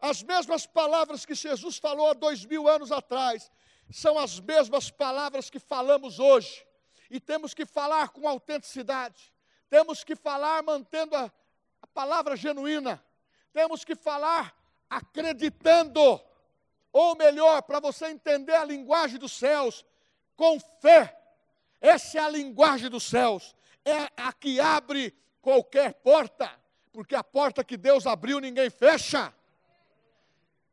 as 0.00 0.22
mesmas 0.22 0.66
palavras 0.66 1.26
que 1.26 1.34
Jesus 1.34 1.78
falou 1.78 2.10
há 2.10 2.14
dois 2.14 2.44
mil 2.44 2.68
anos 2.68 2.92
atrás, 2.92 3.50
são 3.90 4.18
as 4.18 4.38
mesmas 4.38 4.90
palavras 4.90 5.50
que 5.50 5.58
falamos 5.58 6.18
hoje. 6.18 6.66
E 7.10 7.18
temos 7.18 7.54
que 7.54 7.64
falar 7.64 8.10
com 8.10 8.28
autenticidade. 8.28 9.32
Temos 9.68 10.04
que 10.04 10.14
falar 10.14 10.62
mantendo 10.62 11.16
a, 11.16 11.32
a 11.82 11.86
palavra 11.88 12.36
genuína. 12.36 13.02
Temos 13.52 13.84
que 13.84 13.94
falar 13.94 14.54
acreditando. 14.88 16.20
Ou 16.92 17.16
melhor, 17.16 17.62
para 17.62 17.80
você 17.80 18.06
entender 18.06 18.54
a 18.54 18.64
linguagem 18.64 19.18
dos 19.18 19.32
céus, 19.32 19.84
com 20.36 20.60
fé. 20.60 21.18
Essa 21.80 22.18
é 22.18 22.20
a 22.20 22.28
linguagem 22.28 22.88
dos 22.88 23.04
céus. 23.04 23.54
É 23.84 24.10
a 24.16 24.32
que 24.32 24.60
abre 24.60 25.14
qualquer 25.40 25.94
porta. 25.94 26.50
Porque 26.92 27.14
a 27.14 27.24
porta 27.24 27.64
que 27.64 27.76
Deus 27.76 28.06
abriu, 28.06 28.38
ninguém 28.38 28.70
fecha. 28.70 29.32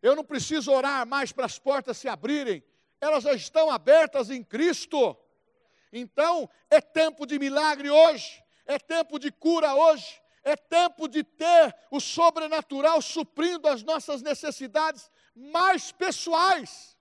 Eu 0.05 0.15
não 0.15 0.23
preciso 0.23 0.71
orar 0.71 1.03
mais 1.07 1.31
para 1.31 1.47
as 1.47 1.57
portas 1.57 1.97
se 1.97 2.07
abrirem, 2.07 2.63
elas 3.01 3.23
já 3.23 3.33
estão 3.33 3.71
abertas 3.71 4.29
em 4.29 4.43
Cristo. 4.43 5.17
Então, 5.91 6.47
é 6.69 6.79
tempo 6.79 7.25
de 7.25 7.39
milagre 7.39 7.89
hoje, 7.89 8.43
é 8.67 8.77
tempo 8.77 9.17
de 9.17 9.31
cura 9.31 9.73
hoje, 9.73 10.21
é 10.43 10.55
tempo 10.55 11.07
de 11.07 11.23
ter 11.23 11.75
o 11.89 11.99
sobrenatural 11.99 13.01
suprindo 13.01 13.67
as 13.67 13.81
nossas 13.81 14.21
necessidades 14.21 15.09
mais 15.35 15.91
pessoais. 15.91 16.95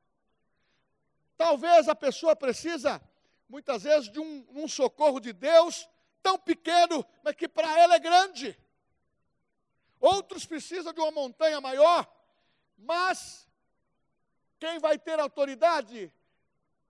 Talvez 1.37 1.91
a 1.91 1.95
pessoa 1.95 2.35
precisa, 2.35 3.03
muitas 3.47 3.83
vezes, 3.83 4.11
de 4.11 4.19
um, 4.19 4.47
um 4.49 4.67
socorro 4.67 5.21
de 5.21 5.35
Deus 5.35 5.87
tão 6.23 6.39
pequeno, 6.39 7.05
mas 7.23 7.35
que 7.35 7.49
para 7.49 7.79
ela 7.79 7.97
é 7.97 7.99
grande. 7.99 8.59
Outros 10.01 10.47
precisam 10.47 10.91
de 10.91 11.01
uma 11.01 11.11
montanha 11.11 11.61
maior, 11.61 12.14
mas 12.77 13.49
quem 14.59 14.79
vai 14.79 14.99
ter 14.99 15.19
autoridade 15.19 16.13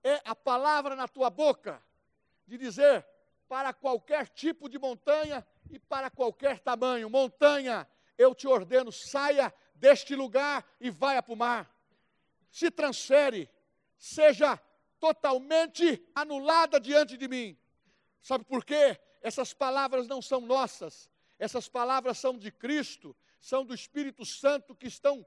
é 0.03 0.21
a 0.25 0.35
palavra 0.35 0.95
na 0.95 1.09
tua 1.09 1.31
boca, 1.31 1.83
de 2.47 2.59
dizer 2.59 3.07
para 3.49 3.73
qualquer 3.73 4.29
tipo 4.29 4.69
de 4.69 4.79
montanha 4.79 5.47
e 5.71 5.79
para 5.79 6.11
qualquer 6.11 6.59
tamanho: 6.59 7.11
montanha, 7.11 7.89
eu 8.17 8.35
te 8.35 8.47
ordeno, 8.47 8.93
saia 8.93 9.53
deste 9.75 10.15
lugar 10.15 10.65
e 10.81 10.91
vai 10.91 11.21
para 11.21 11.33
o 11.33 11.37
mar. 11.37 11.71
Se 12.51 12.71
transfere, 12.71 13.51
seja 13.97 14.61
totalmente 15.01 16.07
anulada 16.15 16.79
diante 16.79 17.17
de 17.17 17.29
mim. 17.29 17.59
Sabe 18.23 18.45
por 18.45 18.65
quê? 18.65 18.99
Essas 19.21 19.53
palavras 19.53 20.07
não 20.07 20.23
são 20.23 20.41
nossas, 20.41 21.11
essas 21.39 21.69
palavras 21.69 22.19
são 22.19 22.39
de 22.39 22.51
Cristo, 22.51 23.17
são 23.41 23.65
do 23.65 23.75
Espírito 23.75 24.25
Santo 24.25 24.75
que 24.75 24.87
estão 24.87 25.27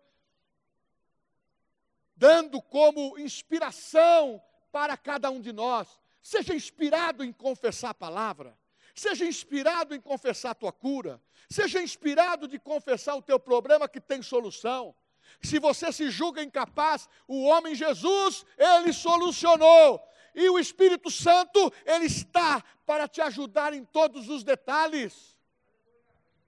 dando 2.18 2.62
como 2.62 3.18
inspiração 3.18 4.42
para 4.72 4.98
cada 4.98 5.30
um 5.30 5.40
de 5.40 5.54
nós. 5.54 5.88
Seja 6.22 6.54
inspirado 6.54 7.24
em 7.24 7.32
confessar 7.32 7.92
a 7.92 7.94
palavra. 7.94 8.58
Seja 8.94 9.26
inspirado 9.26 9.94
em 9.96 10.02
confessar 10.02 10.52
a 10.52 10.56
tua 10.56 10.72
cura. 10.72 11.22
Seja 11.50 11.82
inspirado 11.82 12.48
de 12.48 12.60
confessar 12.60 13.16
o 13.16 13.22
teu 13.22 13.40
problema 13.40 13.88
que 13.88 14.02
tem 14.02 14.22
solução. 14.22 14.94
Se 15.42 15.60
você 15.60 15.92
se 15.92 16.10
julga 16.10 16.44
incapaz, 16.44 17.08
o 17.28 17.44
homem 17.44 17.76
Jesus, 17.76 18.46
ele 18.58 18.92
solucionou. 18.92 20.02
E 20.34 20.50
o 20.50 20.60
Espírito 20.60 21.10
Santo, 21.10 21.72
ele 21.86 22.06
está 22.06 22.64
para 22.86 23.08
te 23.08 23.22
ajudar 23.22 23.74
em 23.74 23.86
todos 23.86 24.30
os 24.30 24.44
detalhes. 24.44 25.38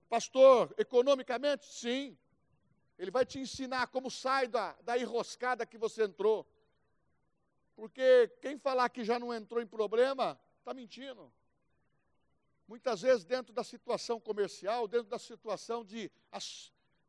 Pastor, 0.09 0.73
economicamente, 0.77 1.65
sim. 1.65 2.17
Ele 2.99 3.09
vai 3.09 3.25
te 3.25 3.39
ensinar 3.39 3.87
como 3.87 4.11
sai 4.11 4.45
da, 4.45 4.73
da 4.81 4.97
enroscada 4.97 5.65
que 5.65 5.77
você 5.77 6.03
entrou. 6.03 6.45
Porque 7.73 8.27
quem 8.41 8.57
falar 8.57 8.89
que 8.89 9.05
já 9.05 9.17
não 9.17 9.33
entrou 9.33 9.61
em 9.61 9.65
problema, 9.65 10.37
está 10.59 10.73
mentindo. 10.73 11.31
Muitas 12.67 13.01
vezes, 13.01 13.23
dentro 13.23 13.53
da 13.53 13.63
situação 13.63 14.19
comercial, 14.19 14.85
dentro 14.85 15.07
da 15.07 15.17
situação 15.17 15.85
de, 15.85 16.11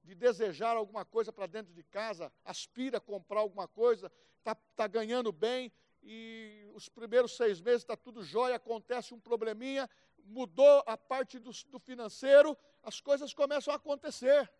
de 0.04 0.14
desejar 0.14 0.76
alguma 0.76 1.04
coisa 1.04 1.32
para 1.32 1.48
dentro 1.48 1.74
de 1.74 1.82
casa, 1.82 2.32
aspira 2.44 2.98
a 2.98 3.00
comprar 3.00 3.40
alguma 3.40 3.66
coisa, 3.66 4.12
está 4.38 4.54
tá 4.54 4.86
ganhando 4.86 5.32
bem, 5.32 5.72
e 6.04 6.64
os 6.72 6.88
primeiros 6.88 7.36
seis 7.36 7.60
meses 7.60 7.82
está 7.82 7.96
tudo 7.96 8.22
jóia, 8.22 8.54
acontece 8.54 9.12
um 9.12 9.18
probleminha, 9.18 9.90
mudou 10.24 10.84
a 10.86 10.96
parte 10.96 11.38
do, 11.40 11.50
do 11.68 11.80
financeiro, 11.80 12.56
as 12.80 13.00
coisas 13.00 13.34
começam 13.34 13.74
a 13.74 13.76
acontecer. 13.76 14.50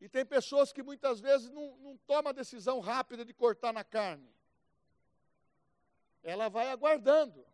E 0.00 0.08
tem 0.08 0.24
pessoas 0.24 0.72
que 0.72 0.82
muitas 0.82 1.20
vezes 1.20 1.50
não, 1.50 1.76
não 1.78 1.96
tomam 1.98 2.30
a 2.30 2.32
decisão 2.32 2.80
rápida 2.80 3.24
de 3.24 3.32
cortar 3.32 3.72
na 3.72 3.84
carne. 3.84 4.28
Ela 6.22 6.48
vai 6.48 6.68
aguardando. 6.68 7.44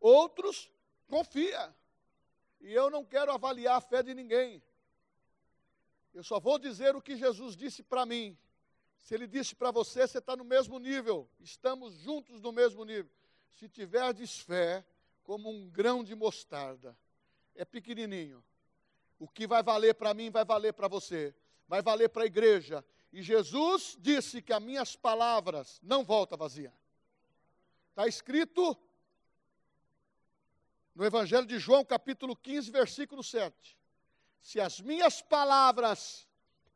Outros 0.00 0.70
confia. 1.08 1.74
E 2.60 2.72
eu 2.72 2.90
não 2.90 3.04
quero 3.04 3.32
avaliar 3.32 3.76
a 3.76 3.80
fé 3.80 4.02
de 4.02 4.14
ninguém. 4.14 4.62
Eu 6.14 6.22
só 6.22 6.40
vou 6.40 6.58
dizer 6.58 6.96
o 6.96 7.02
que 7.02 7.16
Jesus 7.16 7.56
disse 7.56 7.82
para 7.82 8.06
mim. 8.06 8.36
Se 8.98 9.14
ele 9.14 9.26
disse 9.26 9.54
para 9.54 9.70
você, 9.70 10.06
você 10.06 10.18
está 10.18 10.34
no 10.34 10.44
mesmo 10.44 10.78
nível. 10.78 11.28
Estamos 11.38 11.94
juntos 11.98 12.40
no 12.40 12.52
mesmo 12.52 12.84
nível. 12.84 13.10
Se 13.52 13.68
tiverdes 13.68 14.40
fé, 14.40 14.84
como 15.22 15.50
um 15.50 15.68
grão 15.68 16.04
de 16.04 16.14
mostarda, 16.14 16.96
é 17.54 17.64
pequenininho, 17.64 18.44
o 19.18 19.28
que 19.28 19.46
vai 19.46 19.62
valer 19.62 19.94
para 19.94 20.14
mim 20.14 20.30
vai 20.30 20.44
valer 20.44 20.72
para 20.72 20.88
você, 20.88 21.34
vai 21.66 21.82
valer 21.82 22.08
para 22.08 22.24
a 22.24 22.26
igreja. 22.26 22.84
E 23.12 23.22
Jesus 23.22 23.96
disse 23.98 24.42
que 24.42 24.52
as 24.52 24.62
minhas 24.62 24.94
palavras 24.94 25.80
não 25.82 26.04
voltam 26.04 26.36
vazia. 26.36 26.72
Está 27.90 28.06
escrito 28.06 28.76
no 30.94 31.04
Evangelho 31.04 31.46
de 31.46 31.58
João, 31.58 31.84
capítulo 31.84 32.36
15, 32.36 32.70
versículo 32.70 33.22
7. 33.22 33.76
Se 34.42 34.60
as 34.60 34.80
minhas 34.80 35.22
palavras 35.22 36.28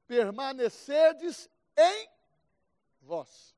permanecerdes 0.07 1.49
em 1.77 2.09
vós. 3.01 3.55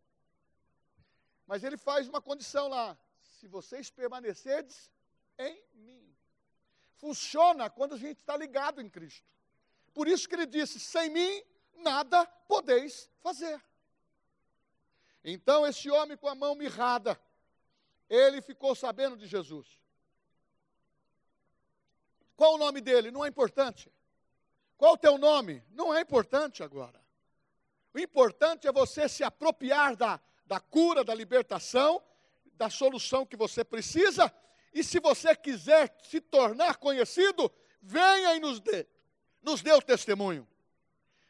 Mas 1.46 1.64
ele 1.64 1.76
faz 1.76 2.08
uma 2.08 2.20
condição 2.20 2.68
lá: 2.68 2.98
se 3.22 3.46
vocês 3.48 3.90
permanecerdes 3.90 4.90
em 5.38 5.62
mim 5.74 6.11
funciona 7.02 7.68
quando 7.68 7.96
a 7.96 7.98
gente 7.98 8.20
está 8.20 8.36
ligado 8.36 8.80
em 8.80 8.88
Cristo. 8.88 9.28
Por 9.92 10.06
isso 10.06 10.28
que 10.28 10.36
ele 10.36 10.46
disse: 10.46 10.78
sem 10.78 11.10
mim 11.10 11.42
nada 11.78 12.24
podeis 12.46 13.10
fazer. 13.20 13.60
Então, 15.24 15.66
esse 15.66 15.90
homem 15.90 16.16
com 16.16 16.28
a 16.28 16.34
mão 16.34 16.54
mirrada, 16.54 17.20
ele 18.08 18.40
ficou 18.40 18.74
sabendo 18.76 19.16
de 19.16 19.26
Jesus. 19.26 19.66
Qual 22.36 22.54
o 22.54 22.58
nome 22.58 22.80
dele? 22.80 23.10
Não 23.10 23.24
é 23.24 23.28
importante. 23.28 23.92
Qual 24.76 24.94
o 24.94 24.98
teu 24.98 25.18
nome? 25.18 25.62
Não 25.70 25.92
é 25.92 26.00
importante 26.00 26.62
agora. 26.62 27.00
O 27.92 27.98
importante 27.98 28.66
é 28.66 28.72
você 28.72 29.08
se 29.08 29.22
apropriar 29.24 29.96
da, 29.96 30.20
da 30.46 30.60
cura, 30.60 31.04
da 31.04 31.14
libertação, 31.14 32.02
da 32.54 32.70
solução 32.70 33.26
que 33.26 33.36
você 33.36 33.64
precisa 33.64 34.32
e 34.72 34.82
se 34.82 34.98
você 35.00 35.34
quiser 35.36 35.94
se 36.02 36.20
tornar 36.20 36.76
conhecido, 36.76 37.52
venha 37.80 38.34
e 38.34 38.40
nos 38.40 38.60
dê, 38.60 38.86
nos 39.42 39.62
dê 39.62 39.72
o 39.72 39.82
testemunho. 39.82 40.48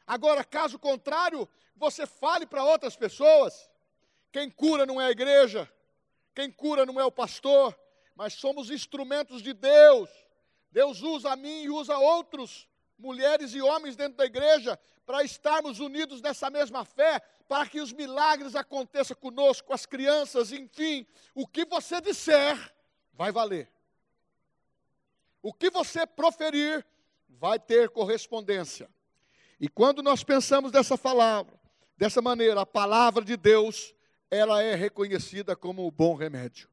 Agora, 0.06 0.44
caso 0.44 0.78
contrário, 0.78 1.48
você 1.76 2.06
fale 2.06 2.46
para 2.46 2.64
outras 2.64 2.96
pessoas. 2.96 3.70
Quem 4.30 4.50
cura 4.50 4.86
não 4.86 5.00
é 5.00 5.06
a 5.06 5.10
igreja, 5.10 5.70
quem 6.34 6.50
cura 6.50 6.86
não 6.86 7.00
é 7.00 7.04
o 7.04 7.12
pastor, 7.12 7.78
mas 8.14 8.34
somos 8.34 8.70
instrumentos 8.70 9.42
de 9.42 9.52
Deus. 9.52 10.08
Deus 10.70 11.02
usa 11.02 11.32
a 11.32 11.36
mim 11.36 11.62
e 11.62 11.70
usa 11.70 11.98
outros, 11.98 12.68
mulheres 12.98 13.52
e 13.52 13.60
homens 13.60 13.96
dentro 13.96 14.16
da 14.16 14.24
igreja, 14.24 14.78
para 15.04 15.22
estarmos 15.22 15.80
unidos 15.80 16.22
nessa 16.22 16.48
mesma 16.48 16.84
fé, 16.84 17.20
para 17.48 17.66
que 17.66 17.80
os 17.80 17.92
milagres 17.92 18.54
aconteçam 18.54 19.16
conosco, 19.16 19.68
com 19.68 19.74
as 19.74 19.84
crianças, 19.84 20.52
enfim. 20.52 21.06
O 21.34 21.46
que 21.46 21.64
você 21.66 22.00
disser, 22.00 22.56
vai 23.12 23.32
valer. 23.32 23.70
O 25.42 25.52
que 25.52 25.70
você 25.70 26.06
proferir 26.06 26.84
vai 27.28 27.58
ter 27.58 27.90
correspondência. 27.90 28.88
E 29.58 29.68
quando 29.68 30.02
nós 30.02 30.22
pensamos 30.22 30.70
dessa 30.70 30.96
palavra, 30.96 31.58
dessa 31.96 32.22
maneira, 32.22 32.60
a 32.60 32.66
palavra 32.66 33.24
de 33.24 33.36
Deus, 33.36 33.94
ela 34.30 34.62
é 34.62 34.74
reconhecida 34.74 35.56
como 35.56 35.86
o 35.86 35.90
bom 35.90 36.14
remédio. 36.14 36.68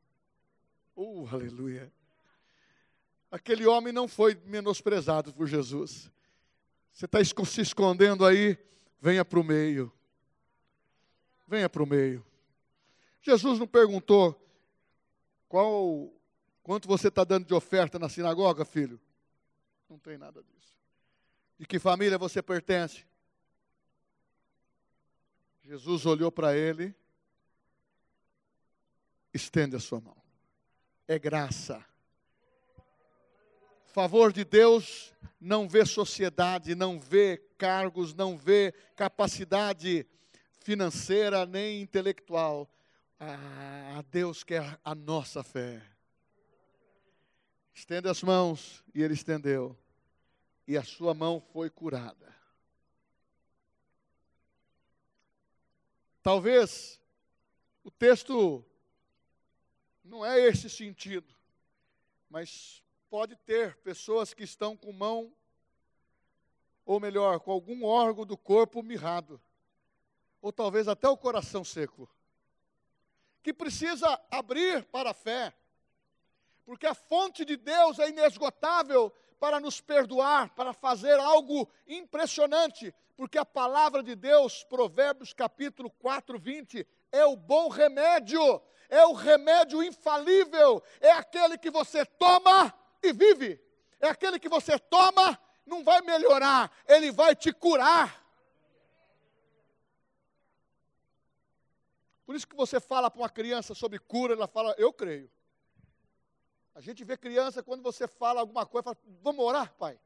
Uh, 0.95 1.27
aleluia. 1.31 1.91
Aquele 3.31 3.65
homem 3.65 3.93
não 3.93 4.07
foi 4.07 4.35
menosprezado 4.45 5.33
por 5.33 5.47
Jesus. 5.47 6.11
Você 6.91 7.05
está 7.05 7.19
se 7.23 7.61
escondendo 7.61 8.25
aí, 8.25 8.57
venha 8.99 9.23
para 9.23 9.39
o 9.39 9.43
meio. 9.43 9.91
Venha 11.47 11.69
para 11.69 11.83
o 11.83 11.87
meio. 11.87 12.25
Jesus 13.21 13.59
não 13.59 13.67
perguntou 13.67 14.39
qual 15.47 16.11
Quanto 16.69 16.87
você 16.87 17.07
está 17.07 17.23
dando 17.23 17.47
de 17.47 17.53
oferta 17.55 17.97
na 17.97 18.07
sinagoga, 18.07 18.63
filho? 18.63 19.01
Não 19.89 19.97
tem 19.97 20.19
nada 20.19 20.43
disso. 20.43 20.75
De 21.57 21.65
que 21.65 21.79
família 21.79 22.15
você 22.15 22.43
pertence? 22.43 23.07
Jesus 25.63 26.05
olhou 26.05 26.31
para 26.31 26.55
ele, 26.55 26.93
estende 29.33 29.75
a 29.75 29.79
sua 29.79 29.99
mão. 29.99 30.15
É 31.07 31.17
graça. 31.17 31.83
Favor 33.87 34.31
de 34.31 34.45
Deus 34.45 35.11
não 35.41 35.67
vê 35.67 35.83
sociedade, 35.87 36.75
não 36.75 36.99
vê 36.99 37.39
cargos, 37.57 38.13
não 38.13 38.37
vê 38.37 38.75
capacidade 38.95 40.05
financeira 40.59 41.47
nem 41.47 41.81
intelectual. 41.81 42.69
Ah, 43.19 44.03
Deus 44.11 44.43
quer 44.43 44.79
a 44.85 44.93
nossa 44.93 45.41
fé. 45.41 45.81
Estende 47.79 48.09
as 48.09 48.21
mãos, 48.21 48.83
e 48.93 49.01
ele 49.01 49.13
estendeu, 49.13 49.75
e 50.67 50.77
a 50.77 50.83
sua 50.83 51.13
mão 51.13 51.39
foi 51.39 51.69
curada. 51.69 52.35
Talvez 56.21 56.99
o 57.81 57.89
texto 57.89 58.65
não 60.03 60.25
é 60.25 60.41
esse 60.41 60.69
sentido, 60.69 61.33
mas 62.29 62.83
pode 63.09 63.37
ter 63.37 63.77
pessoas 63.77 64.33
que 64.33 64.43
estão 64.43 64.75
com 64.75 64.91
mão, 64.91 65.33
ou 66.85 66.99
melhor, 66.99 67.39
com 67.39 67.49
algum 67.49 67.85
órgão 67.85 68.25
do 68.25 68.35
corpo 68.37 68.83
mirrado, 68.83 69.41
ou 70.41 70.51
talvez 70.51 70.89
até 70.89 71.07
o 71.07 71.15
coração 71.15 71.63
seco, 71.63 72.09
que 73.41 73.53
precisa 73.53 74.21
abrir 74.29 74.83
para 74.83 75.11
a 75.11 75.13
fé, 75.13 75.53
porque 76.69 76.85
a 76.85 76.93
fonte 76.93 77.43
de 77.43 77.57
Deus 77.57 77.97
é 77.97 78.09
inesgotável 78.09 79.11
para 79.39 79.59
nos 79.59 79.81
perdoar, 79.81 80.53
para 80.53 80.71
fazer 80.71 81.19
algo 81.19 81.67
impressionante, 81.87 82.93
porque 83.17 83.39
a 83.39 83.43
palavra 83.43 84.03
de 84.03 84.13
Deus, 84.13 84.63
Provérbios 84.65 85.33
capítulo 85.33 85.89
4, 85.89 86.37
20, 86.37 86.87
é 87.11 87.25
o 87.25 87.35
bom 87.35 87.69
remédio, 87.69 88.61
é 88.87 89.03
o 89.03 89.13
remédio 89.13 89.81
infalível, 89.81 90.83
é 91.01 91.09
aquele 91.09 91.57
que 91.57 91.71
você 91.71 92.05
toma 92.05 92.71
e 93.01 93.11
vive, 93.11 93.59
é 93.99 94.07
aquele 94.07 94.37
que 94.37 94.47
você 94.47 94.77
toma, 94.77 95.39
não 95.65 95.83
vai 95.83 96.01
melhorar, 96.01 96.71
ele 96.87 97.11
vai 97.11 97.35
te 97.35 97.51
curar. 97.51 98.23
Por 102.27 102.35
isso 102.35 102.47
que 102.47 102.55
você 102.55 102.79
fala 102.79 103.09
para 103.09 103.21
uma 103.23 103.29
criança 103.29 103.73
sobre 103.73 103.97
cura, 103.97 104.35
ela 104.35 104.47
fala, 104.47 104.75
eu 104.77 104.93
creio. 104.93 105.31
A 106.79 106.81
gente 106.81 107.03
vê 107.03 107.17
criança, 107.17 107.61
quando 107.61 107.83
você 107.83 108.07
fala 108.07 108.39
alguma 108.39 108.65
coisa, 108.65 108.83
fala, 108.83 108.97
vamos 109.21 109.43
orar, 109.43 109.73
pai? 109.73 109.99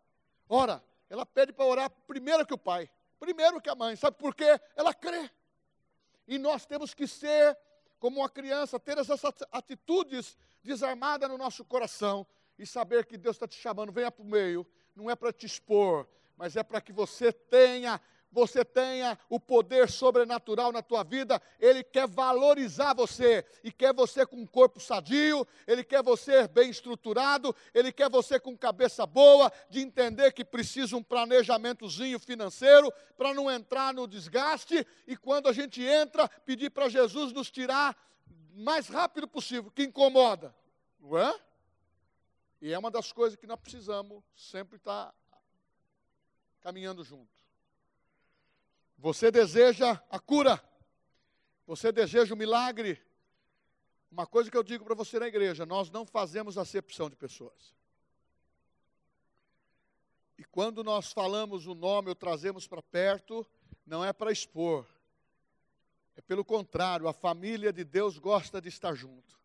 Ora. 0.49 0.83
Ela 1.07 1.27
pede 1.27 1.53
para 1.53 1.63
orar 1.65 1.91
primeiro 2.07 2.43
que 2.43 2.55
o 2.55 2.57
pai, 2.57 2.89
primeiro 3.19 3.61
que 3.61 3.69
a 3.69 3.75
mãe. 3.75 3.95
Sabe 3.95 4.17
por 4.17 4.33
quê? 4.33 4.59
Ela 4.75 4.91
crê. 4.91 5.29
E 6.27 6.39
nós 6.39 6.65
temos 6.65 6.95
que 6.95 7.05
ser 7.05 7.55
como 7.99 8.21
uma 8.21 8.27
criança, 8.27 8.79
ter 8.79 8.97
essas 8.97 9.21
atitudes 9.51 10.35
desarmadas 10.63 11.29
no 11.29 11.37
nosso 11.37 11.63
coração 11.63 12.25
e 12.57 12.65
saber 12.65 13.05
que 13.05 13.15
Deus 13.15 13.35
está 13.35 13.47
te 13.47 13.55
chamando, 13.55 13.91
venha 13.91 14.09
para 14.09 14.23
o 14.23 14.25
meio, 14.25 14.65
não 14.95 15.07
é 15.07 15.15
para 15.15 15.31
te 15.31 15.45
expor, 15.45 16.07
mas 16.35 16.55
é 16.55 16.63
para 16.63 16.81
que 16.81 16.91
você 16.91 17.31
tenha 17.31 18.01
você 18.33 18.65
tenha 18.65 19.17
o 19.29 19.39
poder 19.39 19.89
sobrenatural 19.89 20.71
na 20.71 20.81
tua 20.81 21.03
vida, 21.03 21.41
Ele 21.59 21.83
quer 21.83 22.07
valorizar 22.07 22.93
você, 22.93 23.45
e 23.63 23.71
quer 23.71 23.93
você 23.93 24.25
com 24.25 24.37
um 24.37 24.47
corpo 24.47 24.79
sadio, 24.79 25.47
Ele 25.67 25.83
quer 25.83 26.01
você 26.01 26.47
bem 26.47 26.69
estruturado, 26.69 27.55
Ele 27.73 27.91
quer 27.91 28.09
você 28.09 28.39
com 28.39 28.57
cabeça 28.57 29.05
boa, 29.05 29.51
de 29.69 29.79
entender 29.79 30.33
que 30.33 30.43
precisa 30.43 30.97
um 30.97 31.03
planejamentozinho 31.03 32.19
financeiro, 32.19 32.91
para 33.15 33.33
não 33.33 33.49
entrar 33.49 33.93
no 33.93 34.07
desgaste, 34.07 34.85
e 35.07 35.15
quando 35.15 35.47
a 35.47 35.53
gente 35.53 35.83
entra, 35.83 36.27
pedir 36.27 36.71
para 36.71 36.89
Jesus 36.89 37.31
nos 37.31 37.51
tirar 37.51 37.95
mais 38.55 38.87
rápido 38.87 39.27
possível, 39.27 39.71
que 39.71 39.83
incomoda, 39.83 40.53
não 40.99 41.17
é? 41.17 41.39
E 42.59 42.71
é 42.71 42.79
uma 42.79 42.89
das 42.89 43.11
coisas 43.11 43.37
que 43.37 43.45
nós 43.45 43.59
precisamos 43.59 44.23
sempre 44.35 44.77
estar 44.77 45.07
tá 45.07 45.37
caminhando 46.61 47.03
junto. 47.03 47.42
Você 49.03 49.29
deseja 49.29 50.01
a 50.09 50.17
cura, 50.17 50.63
você 51.67 51.91
deseja 51.91 52.33
o 52.33 52.37
milagre. 52.37 53.05
Uma 54.09 54.25
coisa 54.25 54.49
que 54.49 54.55
eu 54.55 54.63
digo 54.63 54.85
para 54.85 54.95
você 54.95 55.19
na 55.19 55.27
igreja: 55.27 55.65
nós 55.65 55.89
não 55.89 56.05
fazemos 56.05 56.57
acepção 56.57 57.09
de 57.09 57.17
pessoas. 57.17 57.75
E 60.37 60.45
quando 60.45 60.85
nós 60.85 61.11
falamos 61.11 61.67
o 61.67 61.75
nome 61.75 62.07
ou 62.07 62.15
trazemos 62.15 62.65
para 62.65 62.81
perto, 62.81 63.45
não 63.85 64.05
é 64.05 64.13
para 64.13 64.31
expor. 64.31 64.87
É 66.15 66.21
pelo 66.21 66.45
contrário, 66.45 67.05
a 67.05 67.11
família 67.11 67.73
de 67.73 67.83
Deus 67.83 68.17
gosta 68.17 68.61
de 68.61 68.69
estar 68.69 68.95
junto. 68.95 69.37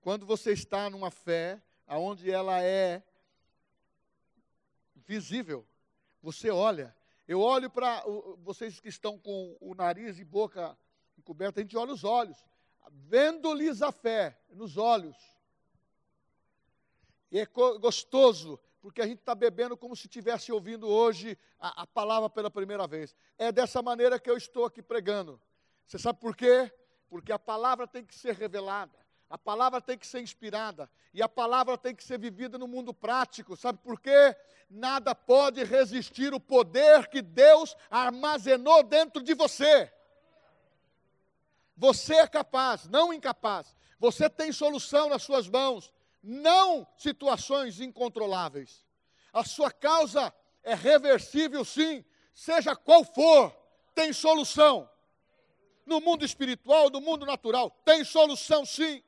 quando 0.00 0.26
você 0.26 0.50
está 0.52 0.90
numa 0.90 1.12
fé, 1.12 1.62
aonde 1.86 2.28
ela 2.28 2.60
é 2.60 3.04
visível, 4.96 5.64
você 6.20 6.50
olha, 6.50 6.97
eu 7.28 7.42
olho 7.42 7.68
para 7.68 8.02
vocês 8.38 8.80
que 8.80 8.88
estão 8.88 9.18
com 9.18 9.54
o 9.60 9.74
nariz 9.74 10.18
e 10.18 10.24
boca 10.24 10.76
encoberta, 11.18 11.60
a 11.60 11.62
gente 11.62 11.76
olha 11.76 11.92
os 11.92 12.02
olhos, 12.02 12.42
vendo-lhes 12.90 13.82
a 13.82 13.92
fé 13.92 14.40
nos 14.50 14.78
olhos. 14.78 15.14
E 17.30 17.38
é 17.38 17.44
gostoso, 17.44 18.58
porque 18.80 19.02
a 19.02 19.06
gente 19.06 19.18
está 19.18 19.34
bebendo 19.34 19.76
como 19.76 19.94
se 19.94 20.06
estivesse 20.06 20.50
ouvindo 20.50 20.88
hoje 20.88 21.36
a, 21.60 21.82
a 21.82 21.86
palavra 21.86 22.30
pela 22.30 22.50
primeira 22.50 22.86
vez. 22.86 23.14
É 23.36 23.52
dessa 23.52 23.82
maneira 23.82 24.18
que 24.18 24.30
eu 24.30 24.36
estou 24.38 24.64
aqui 24.64 24.80
pregando. 24.80 25.38
Você 25.86 25.98
sabe 25.98 26.18
por 26.18 26.34
quê? 26.34 26.72
Porque 27.10 27.30
a 27.30 27.38
palavra 27.38 27.86
tem 27.86 28.06
que 28.06 28.14
ser 28.14 28.34
revelada. 28.34 28.98
A 29.30 29.36
palavra 29.36 29.80
tem 29.80 29.98
que 29.98 30.06
ser 30.06 30.20
inspirada 30.20 30.90
e 31.12 31.22
a 31.22 31.28
palavra 31.28 31.76
tem 31.76 31.94
que 31.94 32.02
ser 32.02 32.18
vivida 32.18 32.56
no 32.56 32.66
mundo 32.66 32.94
prático. 32.94 33.56
Sabe 33.56 33.78
por 33.82 34.00
quê? 34.00 34.34
Nada 34.70 35.14
pode 35.14 35.62
resistir 35.64 36.32
o 36.32 36.40
poder 36.40 37.08
que 37.08 37.20
Deus 37.20 37.76
armazenou 37.90 38.82
dentro 38.82 39.22
de 39.22 39.34
você. 39.34 39.92
Você 41.76 42.14
é 42.14 42.26
capaz, 42.26 42.88
não 42.88 43.12
incapaz. 43.12 43.76
Você 43.98 44.30
tem 44.30 44.50
solução 44.50 45.10
nas 45.10 45.22
suas 45.22 45.46
mãos, 45.46 45.92
não 46.22 46.86
situações 46.96 47.80
incontroláveis. 47.80 48.84
A 49.30 49.44
sua 49.44 49.70
causa 49.70 50.32
é 50.62 50.74
reversível, 50.74 51.64
sim, 51.66 52.02
seja 52.32 52.74
qual 52.74 53.04
for, 53.04 53.54
tem 53.94 54.12
solução. 54.12 54.88
No 55.84 56.00
mundo 56.00 56.24
espiritual, 56.24 56.88
no 56.88 57.00
mundo 57.00 57.26
natural, 57.26 57.70
tem 57.84 58.04
solução, 58.04 58.64
sim 58.64 59.02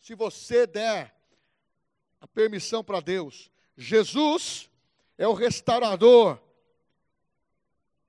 se 0.00 0.14
você 0.14 0.66
der 0.66 1.14
a 2.20 2.26
permissão 2.26 2.82
para 2.82 3.00
Deus. 3.00 3.50
Jesus 3.76 4.70
é 5.16 5.28
o 5.28 5.34
restaurador. 5.34 6.40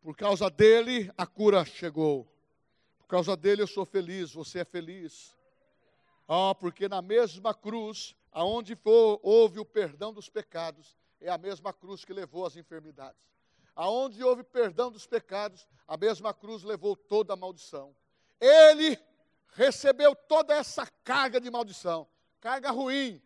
Por 0.01 0.15
causa 0.15 0.49
dele, 0.49 1.12
a 1.17 1.27
cura 1.27 1.63
chegou. 1.63 2.27
Por 2.97 3.08
causa 3.08 3.36
dele, 3.38 3.62
eu 3.62 3.67
sou 3.67 3.86
feliz. 3.86 4.32
Você 4.34 4.60
é 4.60 4.65
feliz. 4.65 5.36
Ah, 6.27 6.56
porque 6.56 6.88
na 6.88 7.01
mesma 7.01 7.54
cruz, 7.54 8.15
aonde 8.32 8.75
for, 8.75 9.19
houve 9.21 9.60
o 9.60 9.65
perdão 9.65 10.13
dos 10.13 10.30
pecados, 10.30 10.97
é 11.19 11.30
a 11.30 11.38
mesma 11.38 11.73
cruz 11.73 12.06
que 12.06 12.13
levou 12.13 12.45
as 12.45 12.56
enfermidades. 12.56 13.21
Aonde 13.75 14.23
houve 14.23 14.43
perdão 14.43 14.91
dos 14.91 15.06
pecados, 15.06 15.67
a 15.88 15.97
mesma 15.97 16.34
cruz 16.34 16.63
levou 16.63 16.95
toda 16.95 17.34
a 17.34 17.38
maldição. 17.38 17.95
Ele 18.39 18.97
recebeu 19.52 20.16
toda 20.16 20.54
essa 20.54 20.86
carga 21.04 21.40
de 21.40 21.50
maldição, 21.50 22.08
carga 22.40 22.72
ruim. 22.72 23.22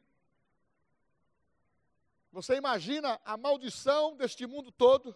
Você 2.32 2.56
imagina 2.56 3.20
a 3.24 3.38
maldição 3.38 4.16
deste 4.18 4.46
mundo 4.46 4.72
todo? 4.72 5.16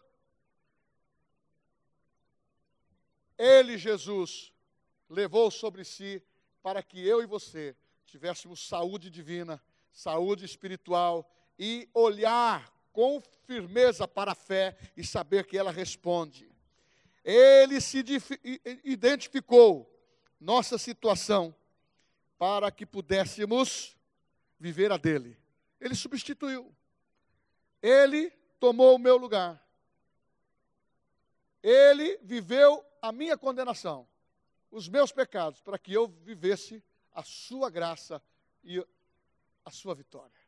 Ele, 3.37 3.77
Jesus, 3.77 4.53
levou 5.09 5.49
sobre 5.49 5.83
si 5.83 6.23
para 6.61 6.83
que 6.83 7.05
eu 7.05 7.21
e 7.21 7.25
você 7.25 7.75
tivéssemos 8.05 8.67
saúde 8.67 9.09
divina, 9.09 9.61
saúde 9.91 10.45
espiritual 10.45 11.29
e 11.57 11.89
olhar 11.93 12.71
com 12.91 13.21
firmeza 13.45 14.07
para 14.07 14.31
a 14.31 14.35
fé 14.35 14.77
e 14.95 15.03
saber 15.03 15.45
que 15.45 15.57
ela 15.57 15.71
responde. 15.71 16.49
Ele 17.23 17.79
se 17.81 18.03
identificou 18.83 19.98
nossa 20.39 20.77
situação 20.77 21.53
para 22.37 22.71
que 22.71 22.85
pudéssemos 22.85 23.97
viver 24.59 24.91
a 24.91 24.97
dele. 24.97 25.37
Ele 25.79 25.95
substituiu. 25.95 26.73
Ele 27.81 28.29
tomou 28.59 28.95
o 28.95 28.99
meu 28.99 29.17
lugar. 29.17 29.63
Ele 31.61 32.17
viveu 32.23 32.85
a 33.01 33.11
minha 33.11 33.37
condenação, 33.37 34.07
os 34.71 34.87
meus 34.87 35.11
pecados, 35.11 35.61
para 35.61 35.77
que 35.77 35.93
eu 35.93 36.07
vivesse 36.07 36.83
a 37.13 37.23
sua 37.23 37.69
graça 37.69 38.21
e 38.63 38.85
a 39.65 39.71
sua 39.71 39.93
vitória. 39.93 40.39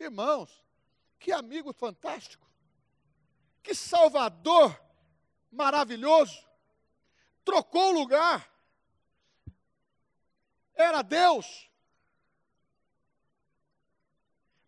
Irmãos, 0.00 0.64
que 1.18 1.32
amigo 1.32 1.72
fantástico, 1.72 2.46
que 3.62 3.74
salvador 3.74 4.78
maravilhoso. 5.50 6.46
trocou 7.44 7.90
o 7.90 7.98
lugar. 7.98 8.57
Era 10.78 11.02
Deus. 11.02 11.68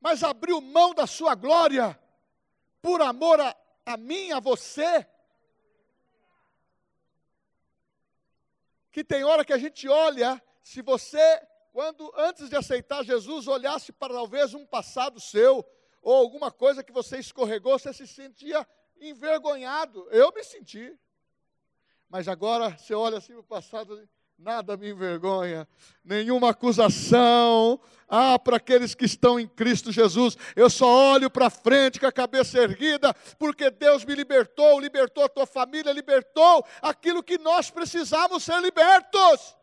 Mas 0.01 0.25
abriu 0.25 0.61
mão 0.61 0.92
da 0.92 1.07
sua 1.07 1.37
glória 1.37 1.99
por 2.83 3.01
amor 3.01 3.40
a, 3.40 3.57
a 3.87 3.96
mim, 3.96 4.33
a 4.33 4.40
você. 4.40 5.07
Que 8.90 9.05
tem 9.05 9.23
hora 9.23 9.44
que 9.44 9.53
a 9.53 9.59
gente 9.59 9.88
olha, 9.88 10.42
se 10.64 10.83
você, 10.83 11.46
quando 11.73 12.12
antes 12.16 12.49
de 12.49 12.57
aceitar 12.57 13.05
Jesus, 13.05 13.46
olhasse 13.46 13.92
para 13.92 14.12
talvez 14.12 14.53
um 14.53 14.66
passado 14.66 15.20
seu, 15.20 15.64
ou 16.03 16.16
alguma 16.16 16.51
coisa 16.51 16.83
que 16.83 16.92
você 16.92 17.18
escorregou, 17.18 17.79
você 17.79 17.92
se 17.92 18.09
sentia 18.09 18.66
envergonhado. 19.01 20.09
Eu 20.11 20.33
me 20.33 20.42
senti. 20.42 20.99
Mas 22.09 22.27
agora 22.27 22.77
você 22.77 22.94
olha 22.94 23.18
assim 23.18 23.33
para 23.35 23.40
o 23.40 23.44
passado, 23.44 24.09
nada 24.40 24.74
me 24.74 24.90
envergonha, 24.90 25.68
nenhuma 26.03 26.50
acusação. 26.50 27.79
Ah, 28.09 28.38
para 28.38 28.57
aqueles 28.57 28.94
que 28.94 29.05
estão 29.05 29.38
em 29.38 29.46
Cristo 29.46 29.92
Jesus, 29.92 30.37
eu 30.57 30.68
só 30.68 31.12
olho 31.12 31.31
para 31.31 31.50
frente 31.50 32.00
com 32.00 32.07
a 32.07 32.12
cabeça 32.12 32.59
erguida, 32.59 33.14
porque 33.38 33.70
Deus 33.70 34.05
me 34.05 34.14
libertou, 34.14 34.81
libertou 34.81 35.24
a 35.24 35.29
tua 35.29 35.46
família, 35.46 35.92
libertou 35.92 36.64
aquilo 36.83 37.22
que 37.22 37.38
nós 37.38 37.70
precisamos 37.70 38.42
ser 38.42 38.61
libertos. 38.61 39.57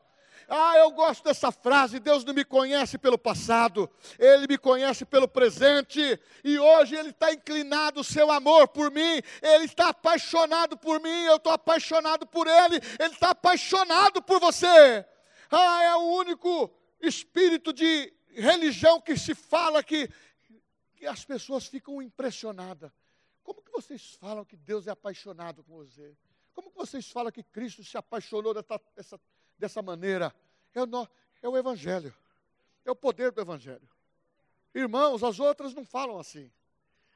Ah, 0.49 0.77
eu 0.77 0.91
gosto 0.91 1.25
dessa 1.25 1.51
frase: 1.51 1.99
Deus 1.99 2.23
não 2.23 2.33
me 2.33 2.45
conhece 2.45 2.97
pelo 2.97 3.17
passado, 3.17 3.89
Ele 4.17 4.47
me 4.47 4.57
conhece 4.57 5.05
pelo 5.05 5.27
presente, 5.27 6.19
e 6.43 6.57
hoje 6.57 6.95
Ele 6.95 7.09
está 7.09 7.33
inclinado 7.33 7.99
o 7.99 8.03
seu 8.03 8.31
amor 8.31 8.69
por 8.69 8.89
mim, 8.89 9.21
Ele 9.41 9.65
está 9.65 9.89
apaixonado 9.89 10.77
por 10.77 11.01
mim, 11.01 11.23
eu 11.25 11.35
estou 11.35 11.51
apaixonado 11.51 12.25
por 12.25 12.47
Ele, 12.47 12.77
Ele 12.99 13.13
está 13.13 13.31
apaixonado 13.31 14.21
por 14.21 14.39
você. 14.39 15.05
Ah, 15.51 15.83
é 15.83 15.95
o 15.95 16.15
único 16.15 16.73
espírito 17.01 17.73
de 17.73 18.13
religião 18.29 19.01
que 19.01 19.17
se 19.17 19.35
fala 19.35 19.83
que, 19.83 20.09
que 20.95 21.05
as 21.05 21.25
pessoas 21.25 21.67
ficam 21.67 22.01
impressionadas. 22.01 22.91
Como 23.43 23.61
que 23.61 23.71
vocês 23.71 24.13
falam 24.19 24.45
que 24.45 24.55
Deus 24.55 24.87
é 24.87 24.91
apaixonado 24.91 25.63
com 25.63 25.75
você? 25.75 26.15
Como 26.53 26.71
que 26.71 26.77
vocês 26.77 27.09
falam 27.09 27.31
que 27.31 27.43
Cristo 27.43 27.83
se 27.83 27.97
apaixonou 27.97 28.53
dessa, 28.53 28.81
dessa 28.95 29.19
dessa 29.57 29.81
maneira. 29.81 30.33
É 30.73 30.81
o, 30.81 31.07
é 31.41 31.49
o 31.49 31.57
Evangelho. 31.57 32.13
É 32.85 32.91
o 32.91 32.95
poder 32.95 33.31
do 33.31 33.41
Evangelho. 33.41 33.87
Irmãos, 34.73 35.23
as 35.23 35.39
outras 35.39 35.73
não 35.73 35.85
falam 35.85 36.19
assim. 36.19 36.51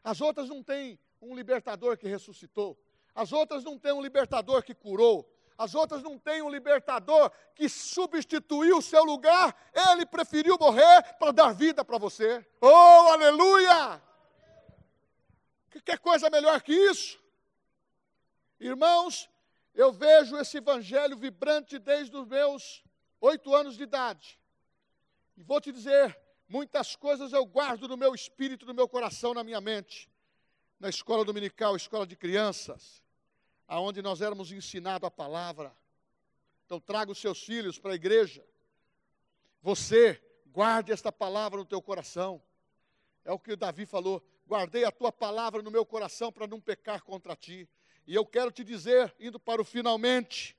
As 0.03 0.19
outras 0.19 0.49
não 0.49 0.63
têm 0.63 0.99
um 1.21 1.35
libertador 1.35 1.97
que 1.97 2.07
ressuscitou. 2.07 2.77
As 3.13 3.31
outras 3.31 3.63
não 3.63 3.77
têm 3.77 3.91
um 3.91 4.01
libertador 4.01 4.63
que 4.63 4.73
curou. 4.73 5.29
As 5.57 5.75
outras 5.75 6.01
não 6.01 6.17
têm 6.17 6.41
um 6.41 6.49
libertador 6.49 7.31
que 7.53 7.69
substituiu 7.69 8.77
o 8.77 8.81
seu 8.81 9.03
lugar. 9.03 9.55
Ele 9.73 10.05
preferiu 10.05 10.57
morrer 10.59 11.03
para 11.19 11.31
dar 11.31 11.53
vida 11.53 11.85
para 11.85 11.99
você. 11.99 12.43
Oh, 12.59 12.67
aleluia! 12.67 14.01
Que, 15.69 15.79
que 15.81 15.97
coisa 15.97 16.29
melhor 16.29 16.61
que 16.61 16.73
isso? 16.73 17.21
Irmãos, 18.59 19.29
eu 19.73 19.91
vejo 19.91 20.37
esse 20.37 20.57
evangelho 20.57 21.17
vibrante 21.17 21.79
desde 21.79 22.15
os 22.15 22.27
meus 22.27 22.83
oito 23.19 23.55
anos 23.55 23.77
de 23.77 23.83
idade. 23.83 24.39
E 25.37 25.43
vou 25.43 25.61
te 25.61 25.71
dizer, 25.71 26.19
muitas 26.47 26.95
coisas 26.95 27.31
eu 27.31 27.45
guardo 27.45 27.87
no 27.87 27.95
meu 27.95 28.13
espírito, 28.13 28.65
no 28.65 28.73
meu 28.73 28.87
coração, 28.87 29.33
na 29.33 29.43
minha 29.43 29.61
mente. 29.61 30.09
Na 30.79 30.89
escola 30.89 31.23
dominical, 31.23 31.75
escola 31.75 32.05
de 32.05 32.15
crianças, 32.15 33.03
aonde 33.67 34.01
nós 34.01 34.19
éramos 34.19 34.51
ensinados 34.51 35.07
a 35.07 35.11
palavra. 35.11 35.75
Então 36.65 36.79
traga 36.79 37.11
os 37.11 37.19
seus 37.19 37.43
filhos 37.43 37.77
para 37.77 37.91
a 37.91 37.95
igreja. 37.95 38.45
Você 39.61 40.21
guarde 40.47 40.91
esta 40.91 41.11
palavra 41.11 41.59
no 41.59 41.65
teu 41.65 41.81
coração. 41.81 42.41
É 43.23 43.31
o 43.31 43.39
que 43.39 43.53
o 43.53 43.57
Davi 43.57 43.85
falou: 43.85 44.23
guardei 44.47 44.83
a 44.83 44.91
tua 44.91 45.11
palavra 45.11 45.61
no 45.61 45.69
meu 45.69 45.85
coração 45.85 46.31
para 46.31 46.47
não 46.47 46.59
pecar 46.59 47.03
contra 47.03 47.35
ti. 47.35 47.69
E 48.07 48.15
eu 48.15 48.25
quero 48.25 48.51
te 48.51 48.63
dizer, 48.63 49.13
indo 49.19 49.39
para 49.39 49.61
o 49.61 49.65
finalmente, 49.65 50.57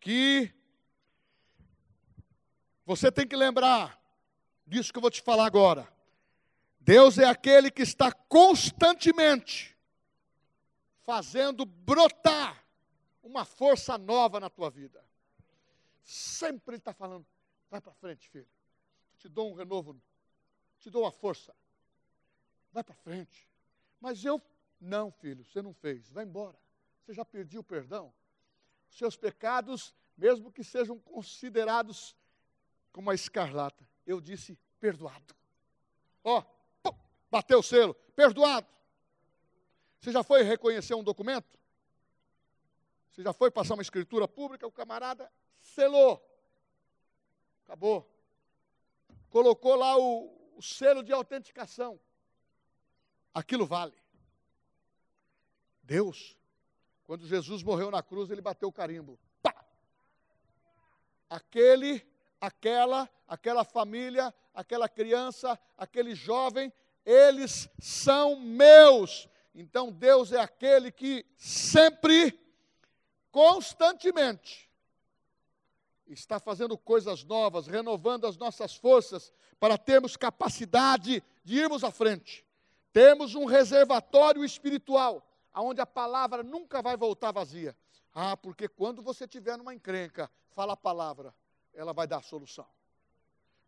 que 0.00 0.52
você 2.84 3.12
tem 3.12 3.26
que 3.26 3.36
lembrar 3.36 4.00
disso 4.66 4.92
que 4.92 4.98
eu 4.98 5.02
vou 5.02 5.10
te 5.10 5.20
falar 5.20 5.46
agora. 5.46 5.86
Deus 6.80 7.18
é 7.18 7.24
aquele 7.24 7.70
que 7.70 7.82
está 7.82 8.10
constantemente 8.12 9.76
fazendo 11.02 11.66
brotar 11.66 12.64
uma 13.22 13.44
força 13.44 13.98
nova 13.98 14.40
na 14.40 14.48
tua 14.48 14.70
vida. 14.70 15.04
Sempre 16.02 16.76
Ele 16.76 16.80
está 16.80 16.94
falando, 16.94 17.26
vai 17.70 17.80
para 17.80 17.92
frente, 17.92 18.28
filho. 18.30 18.48
Te 19.18 19.28
dou 19.28 19.50
um 19.50 19.54
renovo, 19.54 20.00
te 20.78 20.88
dou 20.88 21.02
uma 21.02 21.12
força. 21.12 21.54
Vai 22.72 22.84
para 22.84 22.94
frente. 22.94 23.48
Mas 24.00 24.24
eu, 24.24 24.40
não, 24.80 25.10
filho, 25.10 25.44
você 25.44 25.60
não 25.60 25.74
fez, 25.74 26.10
vai 26.10 26.24
embora. 26.24 26.58
Você 27.08 27.14
já 27.14 27.24
pediu 27.24 27.64
perdão? 27.64 28.12
Os 28.90 28.98
seus 28.98 29.16
pecados, 29.16 29.94
mesmo 30.14 30.52
que 30.52 30.62
sejam 30.62 30.98
considerados 30.98 32.14
como 32.92 33.08
a 33.08 33.14
escarlata, 33.14 33.88
eu 34.04 34.20
disse 34.20 34.58
perdoado. 34.78 35.34
Ó, 36.22 36.44
oh, 36.84 36.94
bateu 37.30 37.60
o 37.60 37.62
selo, 37.62 37.94
perdoado. 38.14 38.68
Você 39.98 40.12
já 40.12 40.22
foi 40.22 40.42
reconhecer 40.42 40.92
um 40.92 41.02
documento? 41.02 41.58
Você 43.10 43.22
já 43.22 43.32
foi 43.32 43.50
passar 43.50 43.72
uma 43.72 43.82
escritura 43.82 44.28
pública? 44.28 44.66
O 44.66 44.70
camarada 44.70 45.32
selou. 45.62 46.22
Acabou. 47.64 48.06
Colocou 49.30 49.76
lá 49.76 49.96
o, 49.96 50.52
o 50.58 50.60
selo 50.60 51.02
de 51.02 51.14
autenticação. 51.14 51.98
Aquilo 53.32 53.64
vale. 53.64 53.96
Deus 55.82 56.37
quando 57.08 57.26
Jesus 57.26 57.62
morreu 57.62 57.90
na 57.90 58.02
cruz, 58.02 58.30
ele 58.30 58.42
bateu 58.42 58.68
o 58.68 58.72
carimbo. 58.72 59.18
Pá! 59.42 59.64
Aquele, 61.30 62.06
aquela, 62.38 63.08
aquela 63.26 63.64
família, 63.64 64.32
aquela 64.52 64.90
criança, 64.90 65.58
aquele 65.74 66.14
jovem, 66.14 66.70
eles 67.06 67.66
são 67.78 68.38
meus. 68.38 69.26
Então 69.54 69.90
Deus 69.90 70.32
é 70.32 70.38
aquele 70.38 70.92
que 70.92 71.24
sempre, 71.38 72.38
constantemente, 73.30 74.70
está 76.08 76.38
fazendo 76.38 76.76
coisas 76.76 77.24
novas, 77.24 77.66
renovando 77.66 78.26
as 78.26 78.36
nossas 78.36 78.76
forças 78.76 79.32
para 79.58 79.78
termos 79.78 80.14
capacidade 80.14 81.24
de 81.42 81.56
irmos 81.56 81.82
à 81.82 81.90
frente. 81.90 82.44
Temos 82.92 83.34
um 83.34 83.46
reservatório 83.46 84.44
espiritual 84.44 85.26
aonde 85.58 85.80
a 85.80 85.86
palavra 85.86 86.44
nunca 86.44 86.80
vai 86.80 86.96
voltar 86.96 87.32
vazia. 87.32 87.76
Ah, 88.14 88.36
porque 88.36 88.68
quando 88.68 89.02
você 89.02 89.26
tiver 89.26 89.58
numa 89.58 89.74
encrenca, 89.74 90.30
fala 90.50 90.74
a 90.74 90.76
palavra, 90.76 91.34
ela 91.74 91.92
vai 91.92 92.06
dar 92.06 92.22
solução. 92.22 92.64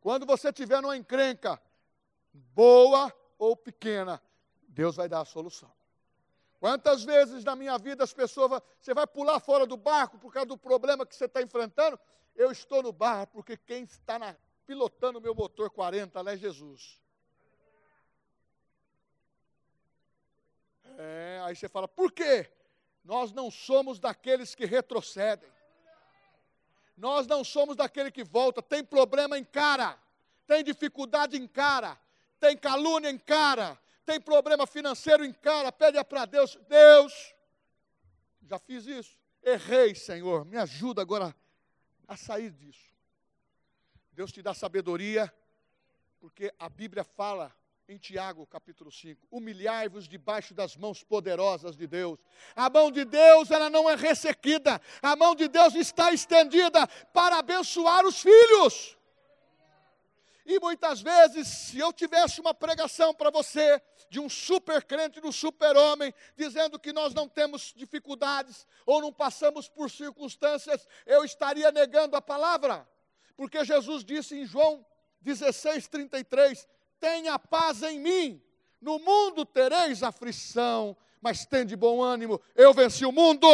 Quando 0.00 0.24
você 0.24 0.52
tiver 0.52 0.80
numa 0.80 0.96
encrenca, 0.96 1.60
boa 2.32 3.12
ou 3.36 3.56
pequena, 3.56 4.22
Deus 4.68 4.94
vai 4.94 5.08
dar 5.08 5.22
a 5.22 5.24
solução. 5.24 5.68
Quantas 6.60 7.02
vezes 7.02 7.42
na 7.42 7.56
minha 7.56 7.76
vida 7.76 8.04
as 8.04 8.12
pessoas, 8.12 8.62
você 8.80 8.94
vai 8.94 9.08
pular 9.08 9.40
fora 9.40 9.66
do 9.66 9.76
barco 9.76 10.16
por 10.16 10.32
causa 10.32 10.46
do 10.46 10.56
problema 10.56 11.04
que 11.04 11.16
você 11.16 11.24
está 11.24 11.42
enfrentando? 11.42 11.98
Eu 12.36 12.52
estou 12.52 12.84
no 12.84 12.92
barco 12.92 13.32
porque 13.32 13.56
quem 13.56 13.82
está 13.82 14.16
na, 14.16 14.36
pilotando 14.64 15.18
o 15.18 15.22
meu 15.22 15.34
motor 15.34 15.68
40 15.68 16.22
lá 16.22 16.34
é 16.34 16.36
Jesus. 16.36 17.02
É, 21.02 21.40
aí 21.44 21.56
você 21.56 21.66
fala, 21.66 21.88
por 21.88 22.12
quê? 22.12 22.50
Nós 23.02 23.32
não 23.32 23.50
somos 23.50 23.98
daqueles 23.98 24.54
que 24.54 24.66
retrocedem. 24.66 25.50
Nós 26.94 27.26
não 27.26 27.42
somos 27.42 27.74
daquele 27.74 28.10
que 28.10 28.22
volta. 28.22 28.60
Tem 28.60 28.84
problema 28.84 29.38
em 29.38 29.44
cara. 29.44 29.98
Tem 30.46 30.62
dificuldade 30.62 31.38
em 31.38 31.46
cara. 31.46 31.98
Tem 32.38 32.54
calúnia 32.54 33.08
em 33.08 33.16
cara. 33.16 33.80
Tem 34.04 34.20
problema 34.20 34.66
financeiro 34.66 35.24
em 35.24 35.32
cara. 35.32 35.72
Pede 35.72 36.02
para 36.04 36.26
Deus. 36.26 36.58
Deus, 36.68 37.34
já 38.42 38.58
fiz 38.58 38.86
isso. 38.86 39.18
Errei, 39.42 39.94
Senhor. 39.94 40.44
Me 40.44 40.58
ajuda 40.58 41.00
agora 41.00 41.34
a 42.06 42.14
sair 42.14 42.50
disso. 42.50 42.90
Deus 44.12 44.30
te 44.30 44.42
dá 44.42 44.52
sabedoria. 44.52 45.32
Porque 46.18 46.52
a 46.58 46.68
Bíblia 46.68 47.04
fala 47.04 47.50
em 47.90 47.98
Tiago 47.98 48.46
capítulo 48.46 48.90
5. 48.92 49.26
Humilhai-vos 49.32 50.06
debaixo 50.06 50.54
das 50.54 50.76
mãos 50.76 51.02
poderosas 51.02 51.76
de 51.76 51.88
Deus. 51.88 52.20
A 52.54 52.70
mão 52.70 52.88
de 52.88 53.04
Deus, 53.04 53.50
ela 53.50 53.68
não 53.68 53.90
é 53.90 53.96
ressequida. 53.96 54.80
A 55.02 55.16
mão 55.16 55.34
de 55.34 55.48
Deus 55.48 55.74
está 55.74 56.12
estendida 56.12 56.86
para 57.12 57.38
abençoar 57.38 58.06
os 58.06 58.22
filhos. 58.22 58.96
E 60.46 60.60
muitas 60.60 61.00
vezes, 61.00 61.48
se 61.48 61.80
eu 61.80 61.92
tivesse 61.92 62.40
uma 62.40 62.54
pregação 62.54 63.12
para 63.12 63.28
você, 63.28 63.82
de 64.08 64.20
um 64.20 64.28
super 64.28 64.84
crente, 64.84 65.20
do 65.20 65.32
super 65.32 65.76
homem, 65.76 66.14
dizendo 66.36 66.78
que 66.78 66.92
nós 66.92 67.12
não 67.12 67.28
temos 67.28 67.72
dificuldades 67.76 68.66
ou 68.86 69.00
não 69.00 69.12
passamos 69.12 69.68
por 69.68 69.90
circunstâncias, 69.90 70.86
eu 71.06 71.24
estaria 71.24 71.72
negando 71.72 72.16
a 72.16 72.22
palavra. 72.22 72.88
Porque 73.36 73.64
Jesus 73.64 74.04
disse 74.04 74.36
em 74.36 74.46
João 74.46 74.86
16, 75.22 75.88
33: 75.88 76.68
Tenha 77.00 77.38
paz 77.38 77.82
em 77.82 77.98
mim, 77.98 78.42
no 78.80 78.98
mundo 78.98 79.44
tereis 79.44 80.02
aflição, 80.02 80.96
mas 81.20 81.46
tende 81.46 81.74
bom 81.74 82.02
ânimo, 82.02 82.40
eu 82.54 82.72
venci 82.72 83.04
o 83.04 83.12
mundo. 83.12 83.48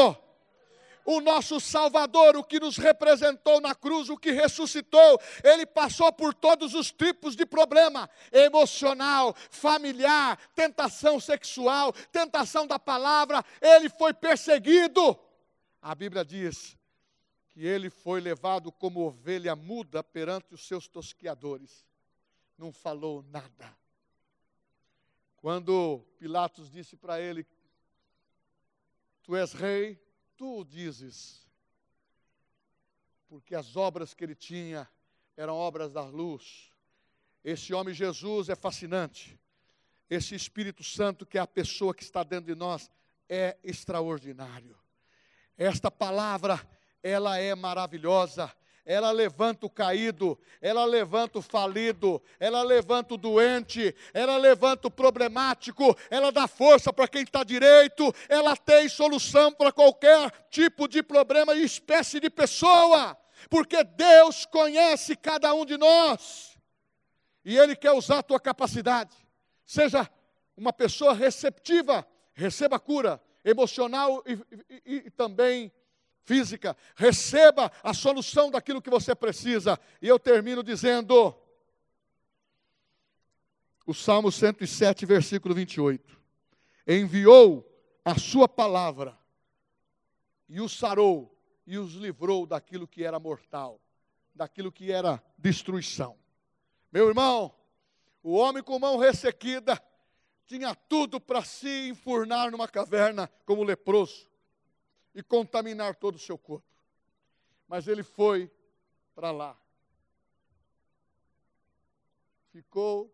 O 1.04 1.20
nosso 1.20 1.61
Salvador, 1.61 2.37
o 2.37 2.42
que 2.42 2.59
nos 2.59 2.76
representou 2.76 3.61
na 3.61 3.76
cruz, 3.76 4.11
o 4.11 4.16
que 4.16 4.32
ressuscitou, 4.32 5.20
ele 5.44 5.64
passou 5.64 6.12
por 6.12 6.35
todos 6.35 6.74
os 6.74 6.90
tipos 6.90 7.37
de 7.37 7.46
problema 7.46 8.11
emocional, 8.32 9.32
familiar, 9.48 10.37
tentação 10.52 11.20
sexual, 11.20 11.92
tentação 12.11 12.66
da 12.66 12.76
palavra, 12.76 13.44
ele 13.62 13.88
foi 13.88 14.12
perseguido. 14.12 15.16
A 15.80 15.94
Bíblia 15.94 16.24
diz 16.24 16.76
que 17.50 17.64
ele 17.64 17.88
foi 17.88 18.20
levado 18.20 18.72
como 18.72 19.06
ovelha 19.06 19.54
muda 19.54 20.02
perante 20.02 20.54
os 20.54 20.66
seus 20.66 20.88
tosquiadores, 20.88 21.86
não 22.59 22.73
falou 22.73 23.23
nada. 23.31 23.77
Quando 25.37 26.05
Pilatos 26.19 26.71
disse 26.71 26.97
para 26.97 27.21
ele: 27.21 27.47
Tu 29.23 29.37
és 29.37 29.53
rei, 29.53 30.01
tu 30.37 30.64
dizes, 30.64 31.47
porque 33.29 33.55
as 33.55 33.77
obras 33.77 34.14
que 34.14 34.25
ele 34.25 34.35
tinha 34.35 34.88
eram 35.37 35.55
obras 35.55 35.92
da 35.92 36.05
luz. 36.05 36.73
Esse 37.45 37.73
homem 37.75 37.95
Jesus 37.95 38.49
é 38.49 38.57
fascinante. 38.57 39.38
Esse 40.09 40.35
Espírito 40.35 40.83
Santo, 40.83 41.27
que 41.27 41.37
é 41.37 41.40
a 41.40 41.47
pessoa 41.47 41.95
que 41.95 42.03
está 42.03 42.23
dentro 42.23 42.47
de 42.47 42.55
nós, 42.55 42.90
é 43.29 43.59
extraordinário. 43.62 44.79
Esta 45.57 45.90
palavra, 45.90 46.61
ela 47.03 47.38
é 47.38 47.55
maravilhosa 47.55 48.53
ela 48.87 49.11
levanta 49.11 49.66
o 49.66 49.70
caído, 49.70 50.38
ela 50.62 50.85
levanta 50.85 51.40
o 51.40 51.42
falido, 51.42 52.22
ela 52.38 52.62
levanta 52.62 53.14
o 53.14 53.18
doente, 53.18 53.92
ela 54.14 54.37
levanta 54.37 54.87
o 54.87 54.90
problemático, 54.90 55.96
ela 56.09 56.31
dá 56.31 56.46
força 56.46 56.92
para 56.92 57.09
quem 57.09 57.22
está 57.22 57.42
direito, 57.42 58.14
ela 58.29 58.57
tem 58.57 58.88
solução 58.88 59.53
para 59.53 59.72
qualquer 59.72 60.31
tipo 60.49 60.87
de 60.87 61.03
problema 61.03 61.53
e 61.57 61.64
espécie 61.64 62.20
de 62.20 62.31
pessoa, 62.31 63.18
porque 63.51 63.83
Deus 63.83 64.46
conhece 64.46 65.16
cada 65.16 65.53
um 65.53 65.66
de 65.66 65.77
nós 65.77 66.57
e 67.44 67.59
Ele 67.59 67.75
quer 67.75 67.92
usar 67.92 68.20
a 68.20 68.22
tua 68.22 68.38
capacidade. 68.38 69.16
Seja 69.64 70.09
uma 70.57 70.72
pessoa 70.72 71.12
receptiva, 71.12 72.07
receba 72.35 72.79
cura 72.79 73.20
emocional 73.44 74.22
e, 74.25 74.38
e, 74.85 74.96
e 75.07 75.11
também 75.11 75.72
física, 76.27 76.77
receba 76.97 77.71
a 77.83 77.95
solução 77.95 78.51
daquilo 78.51 78.83
que 78.83 78.91
você 78.91 79.15
precisa. 79.15 79.79
E 80.03 80.09
eu 80.09 80.19
termino 80.19 80.62
dizendo, 80.62 81.35
o 83.87 83.95
Salmo 83.95 84.31
107, 84.31 85.07
versículo 85.07 85.55
28. 85.55 86.21
Enviou 86.87 87.65
a 88.05 88.19
sua 88.19 88.49
palavra 88.49 89.17
e 90.49 90.61
os 90.61 90.77
sarou 90.77 91.33
e 91.67 91.79
os 91.79 91.95
livrou 91.95 92.45
daquilo 92.45 92.87
que 92.87 93.05
era 93.05 93.19
mortal, 93.19 93.81
daquilo 94.35 94.71
que 94.71 94.93
era 94.93 95.23
destruição. 95.39 96.17
Meu 96.93 97.09
irmão, 97.09 97.55
o 98.23 98.35
homem 98.35 98.62
com 98.62 98.79
mão 98.79 98.97
ressequida 98.97 99.81
tinha 100.47 100.75
tudo 100.75 101.21
para 101.21 101.45
se 101.45 101.89
enfurnar 101.89 102.51
numa 102.51 102.69
caverna 102.69 103.31
como 103.45 103.65
leproso 103.65 104.29
e 105.16 105.22
contaminar 105.22 105.94
todo 105.94 106.16
o 106.16 106.18
seu 106.18 106.37
corpo. 106.37 106.68
Mas 107.66 107.88
ele 107.88 108.02
foi 108.02 108.50
para 109.14 109.31
lá. 109.31 109.59
Ficou 112.52 113.11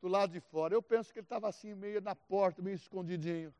do 0.00 0.06
lado 0.06 0.32
de 0.32 0.38
fora. 0.38 0.72
Eu 0.72 0.80
penso 0.80 1.12
que 1.12 1.18
ele 1.18 1.24
estava 1.24 1.48
assim, 1.48 1.74
meio 1.74 2.00
na 2.00 2.14
porta, 2.14 2.62
meio 2.62 2.76
escondidinho, 2.76 3.52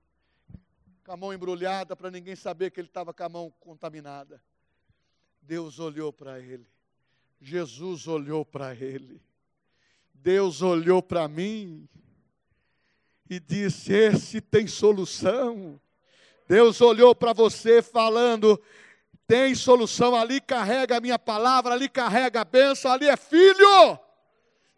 com 1.04 1.10
a 1.10 1.16
mão 1.16 1.34
embrulhada 1.34 1.96
para 1.96 2.12
ninguém 2.12 2.36
saber 2.36 2.70
que 2.70 2.78
ele 2.78 2.86
estava 2.86 3.12
com 3.12 3.24
a 3.24 3.28
mão 3.28 3.50
contaminada. 3.58 4.40
Deus 5.42 5.80
olhou 5.80 6.12
para 6.12 6.38
ele. 6.38 6.66
Jesus 7.40 8.06
olhou 8.06 8.44
para 8.44 8.72
ele. 8.72 9.20
Deus 10.14 10.62
olhou 10.62 11.02
para 11.02 11.26
mim 11.26 11.88
e 13.28 13.40
disse: 13.40 13.92
Esse 13.92 14.40
tem 14.40 14.68
solução. 14.68 15.80
Deus 16.48 16.80
olhou 16.80 17.14
para 17.14 17.34
você 17.34 17.82
falando: 17.82 18.60
tem 19.26 19.54
solução, 19.54 20.16
ali 20.16 20.40
carrega 20.40 20.96
a 20.96 21.00
minha 21.00 21.18
palavra, 21.18 21.74
ali 21.74 21.88
carrega 21.88 22.40
a 22.40 22.44
bênção, 22.44 22.90
ali 22.90 23.06
é 23.06 23.16
filho. 23.16 23.98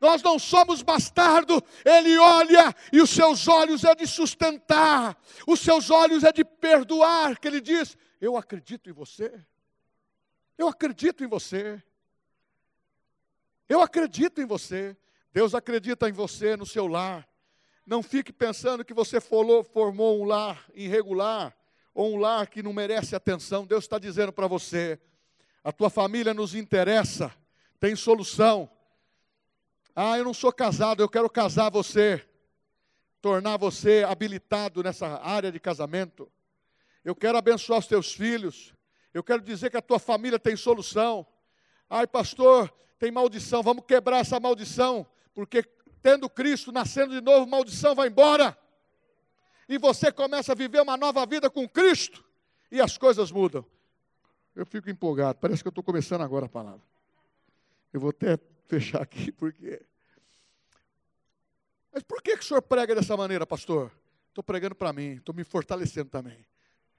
Nós 0.00 0.22
não 0.22 0.38
somos 0.38 0.82
bastardo, 0.82 1.62
ele 1.84 2.18
olha 2.18 2.74
e 2.92 3.00
os 3.00 3.10
seus 3.10 3.46
olhos 3.46 3.84
é 3.84 3.94
de 3.94 4.06
sustentar, 4.06 5.16
os 5.46 5.60
seus 5.60 5.90
olhos 5.90 6.24
é 6.24 6.32
de 6.32 6.44
perdoar, 6.44 7.38
que 7.38 7.46
ele 7.46 7.60
diz: 7.60 7.96
Eu 8.20 8.36
acredito 8.36 8.90
em 8.90 8.92
você, 8.92 9.32
eu 10.58 10.66
acredito 10.66 11.22
em 11.22 11.28
você, 11.28 11.80
eu 13.68 13.80
acredito 13.80 14.40
em 14.40 14.44
você. 14.44 14.96
Deus 15.32 15.54
acredita 15.54 16.08
em 16.08 16.12
você 16.12 16.56
no 16.56 16.66
seu 16.66 16.88
lar. 16.88 17.28
Não 17.86 18.02
fique 18.02 18.32
pensando 18.32 18.84
que 18.84 18.92
você 18.92 19.20
formou 19.20 20.20
um 20.20 20.24
lar 20.24 20.68
irregular 20.74 21.54
ou 22.00 22.14
um 22.14 22.16
lar 22.16 22.46
que 22.46 22.62
não 22.62 22.72
merece 22.72 23.14
atenção, 23.14 23.66
Deus 23.66 23.84
está 23.84 23.98
dizendo 23.98 24.32
para 24.32 24.46
você: 24.46 24.98
a 25.62 25.70
tua 25.70 25.90
família 25.90 26.32
nos 26.32 26.54
interessa, 26.54 27.30
tem 27.78 27.94
solução. 27.94 28.70
Ah, 29.94 30.16
eu 30.16 30.24
não 30.24 30.32
sou 30.32 30.50
casado, 30.50 31.02
eu 31.02 31.08
quero 31.10 31.28
casar 31.28 31.68
você, 31.68 32.26
tornar 33.20 33.58
você 33.58 34.02
habilitado 34.08 34.82
nessa 34.82 35.20
área 35.20 35.52
de 35.52 35.60
casamento. 35.60 36.32
Eu 37.04 37.14
quero 37.14 37.36
abençoar 37.36 37.80
os 37.80 37.86
teus 37.86 38.14
filhos. 38.14 38.74
Eu 39.12 39.22
quero 39.22 39.42
dizer 39.42 39.68
que 39.68 39.76
a 39.76 39.82
tua 39.82 39.98
família 39.98 40.38
tem 40.38 40.56
solução. 40.56 41.26
Ai, 41.90 42.06
pastor, 42.06 42.72
tem 42.98 43.10
maldição, 43.10 43.62
vamos 43.62 43.84
quebrar 43.84 44.20
essa 44.20 44.40
maldição, 44.40 45.06
porque 45.34 45.62
tendo 46.02 46.30
Cristo 46.30 46.72
nascendo 46.72 47.12
de 47.12 47.20
novo, 47.20 47.46
maldição 47.46 47.94
vai 47.94 48.08
embora 48.08 48.56
e 49.70 49.78
você 49.78 50.10
começa 50.10 50.50
a 50.50 50.54
viver 50.56 50.82
uma 50.82 50.96
nova 50.96 51.24
vida 51.24 51.48
com 51.48 51.66
Cristo 51.68 52.24
e 52.72 52.80
as 52.80 52.98
coisas 52.98 53.30
mudam. 53.30 53.64
Eu 54.52 54.66
fico 54.66 54.90
empolgado, 54.90 55.38
parece 55.38 55.62
que 55.62 55.68
eu 55.68 55.70
estou 55.70 55.84
começando 55.84 56.22
agora 56.22 56.46
a 56.46 56.48
palavra. 56.48 56.82
Eu 57.92 58.00
vou 58.00 58.10
até 58.10 58.36
fechar 58.66 59.00
aqui, 59.00 59.30
porque. 59.30 59.80
Mas 61.92 62.02
por 62.02 62.20
que, 62.20 62.36
que 62.36 62.42
o 62.42 62.46
senhor 62.46 62.62
prega 62.62 62.96
dessa 62.96 63.16
maneira, 63.16 63.46
pastor? 63.46 63.92
Estou 64.28 64.42
pregando 64.42 64.74
para 64.74 64.92
mim, 64.92 65.12
estou 65.12 65.32
me 65.32 65.44
fortalecendo 65.44 66.10
também. 66.10 66.44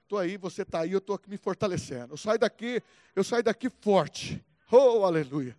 Estou 0.04 0.18
aí, 0.18 0.38
você 0.38 0.62
está 0.62 0.80
aí, 0.80 0.92
eu 0.92 0.98
estou 0.98 1.20
me 1.28 1.36
fortalecendo. 1.36 2.14
Eu 2.14 2.16
saio 2.16 2.38
daqui, 2.38 2.82
eu 3.14 3.22
saio 3.22 3.42
daqui 3.42 3.68
forte. 3.68 4.42
Oh, 4.70 5.04
aleluia. 5.04 5.54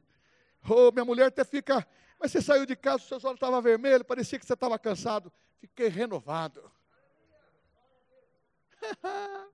Oh, 0.67 0.91
minha 0.91 1.05
mulher 1.05 1.27
até 1.27 1.43
fica. 1.43 1.87
Mas 2.19 2.31
você 2.31 2.41
saiu 2.41 2.65
de 2.65 2.75
casa, 2.75 3.03
o 3.03 3.07
seu 3.07 3.17
olhos 3.17 3.35
estava 3.35 3.61
vermelho, 3.61 4.03
parecia 4.03 4.39
que 4.39 4.45
você 4.47 4.53
estava 4.53 4.79
cansado. 4.79 5.31
Fiquei 5.59 5.89
renovado. 5.89 6.71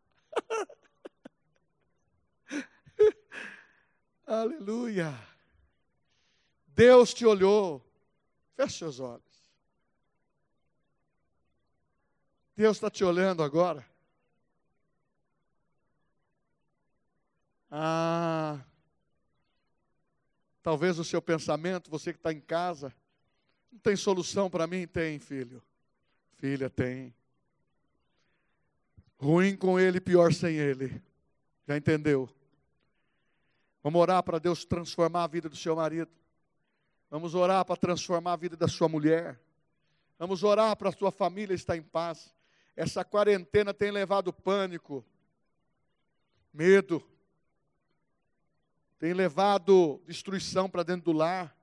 Aleluia. 4.26 5.14
Deus 6.68 7.14
te 7.14 7.26
olhou. 7.26 7.86
Feche 8.56 8.78
seus 8.78 9.00
olhos. 9.00 9.24
Deus 12.56 12.78
está 12.78 12.90
te 12.90 13.04
olhando 13.04 13.42
agora. 13.42 13.86
Ah, 17.72 18.60
talvez 20.62 20.98
o 21.00 21.04
seu 21.04 21.22
pensamento, 21.22 21.90
você 21.90 22.12
que 22.12 22.20
está 22.20 22.34
em 22.34 22.42
casa, 22.42 22.94
não 23.72 23.80
tem 23.80 23.96
solução 23.96 24.50
para 24.50 24.68
mim? 24.68 24.88
Tem, 24.88 25.20
filho. 25.20 25.64
Filha, 26.38 26.70
tem. 26.70 27.14
Ruim 29.20 29.56
com 29.56 29.78
ele, 29.78 30.00
pior 30.00 30.34
sem 30.34 30.56
ele. 30.56 31.02
Já 31.68 31.76
entendeu? 31.76 32.30
Vamos 33.84 34.00
orar 34.02 34.24
para 34.24 34.40
Deus 34.40 34.64
transformar 34.64 35.26
a 35.26 35.28
vida 35.28 35.50
do 35.50 35.56
seu 35.56 35.76
marido. 35.76 36.10
Vamos 37.10 37.36
orar 37.36 37.66
para 37.66 37.76
transformar 37.76 38.34
a 38.34 38.38
vida 38.38 38.56
da 38.56 38.68
sua 38.68 38.88
mulher. 38.88 39.40
Vamos 40.18 40.44
orar 40.44 40.76
para 40.76 40.90
a 40.90 40.92
sua 40.92 41.12
família 41.12 41.54
estar 41.54 41.76
em 41.76 41.82
paz. 41.82 42.34
Essa 42.76 43.04
quarentena 43.04 43.74
tem 43.74 43.92
levado 43.92 44.32
pânico, 44.32 45.06
medo, 46.54 47.04
tem 49.00 49.14
levado 49.14 50.02
destruição 50.06 50.70
para 50.70 50.84
dentro 50.84 51.12
do 51.12 51.18
lar. 51.18 51.56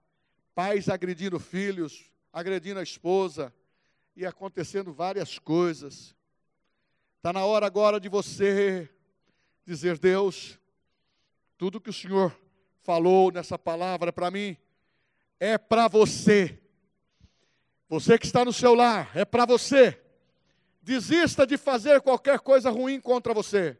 Pais 0.54 0.88
agredindo 0.88 1.38
filhos, 1.38 2.10
agredindo 2.32 2.80
a 2.80 2.82
esposa 2.82 3.52
e 4.16 4.24
acontecendo 4.24 4.92
várias 4.92 5.38
coisas. 5.38 6.15
Está 7.26 7.32
na 7.32 7.44
hora 7.44 7.66
agora 7.66 7.98
de 7.98 8.08
você 8.08 8.88
dizer: 9.64 9.98
Deus, 9.98 10.60
tudo 11.58 11.80
que 11.80 11.90
o 11.90 11.92
Senhor 11.92 12.32
falou 12.84 13.32
nessa 13.32 13.58
palavra 13.58 14.12
para 14.12 14.30
mim 14.30 14.56
é 15.40 15.58
para 15.58 15.88
você. 15.88 16.56
Você 17.88 18.16
que 18.16 18.26
está 18.26 18.44
no 18.44 18.52
seu 18.52 18.76
lar, 18.76 19.10
é 19.12 19.24
para 19.24 19.44
você. 19.44 20.00
Desista 20.80 21.44
de 21.44 21.56
fazer 21.56 22.00
qualquer 22.00 22.38
coisa 22.38 22.70
ruim 22.70 23.00
contra 23.00 23.34
você. 23.34 23.76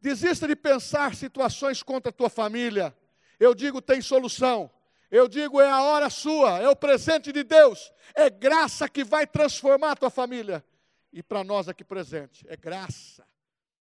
Desista 0.00 0.48
de 0.48 0.56
pensar 0.56 1.14
situações 1.14 1.80
contra 1.80 2.10
a 2.10 2.12
tua 2.12 2.28
família. 2.28 2.92
Eu 3.38 3.54
digo, 3.54 3.80
tem 3.80 4.00
solução. 4.00 4.68
Eu 5.12 5.28
digo, 5.28 5.60
é 5.60 5.70
a 5.70 5.80
hora 5.80 6.10
sua, 6.10 6.58
é 6.58 6.68
o 6.68 6.74
presente 6.74 7.30
de 7.30 7.44
Deus, 7.44 7.92
é 8.16 8.28
graça 8.28 8.88
que 8.88 9.04
vai 9.04 9.28
transformar 9.28 9.92
a 9.92 9.96
tua 9.96 10.10
família. 10.10 10.64
E 11.14 11.22
para 11.22 11.44
nós 11.44 11.68
aqui 11.68 11.84
presente, 11.84 12.44
é 12.48 12.56
graça. 12.56 13.24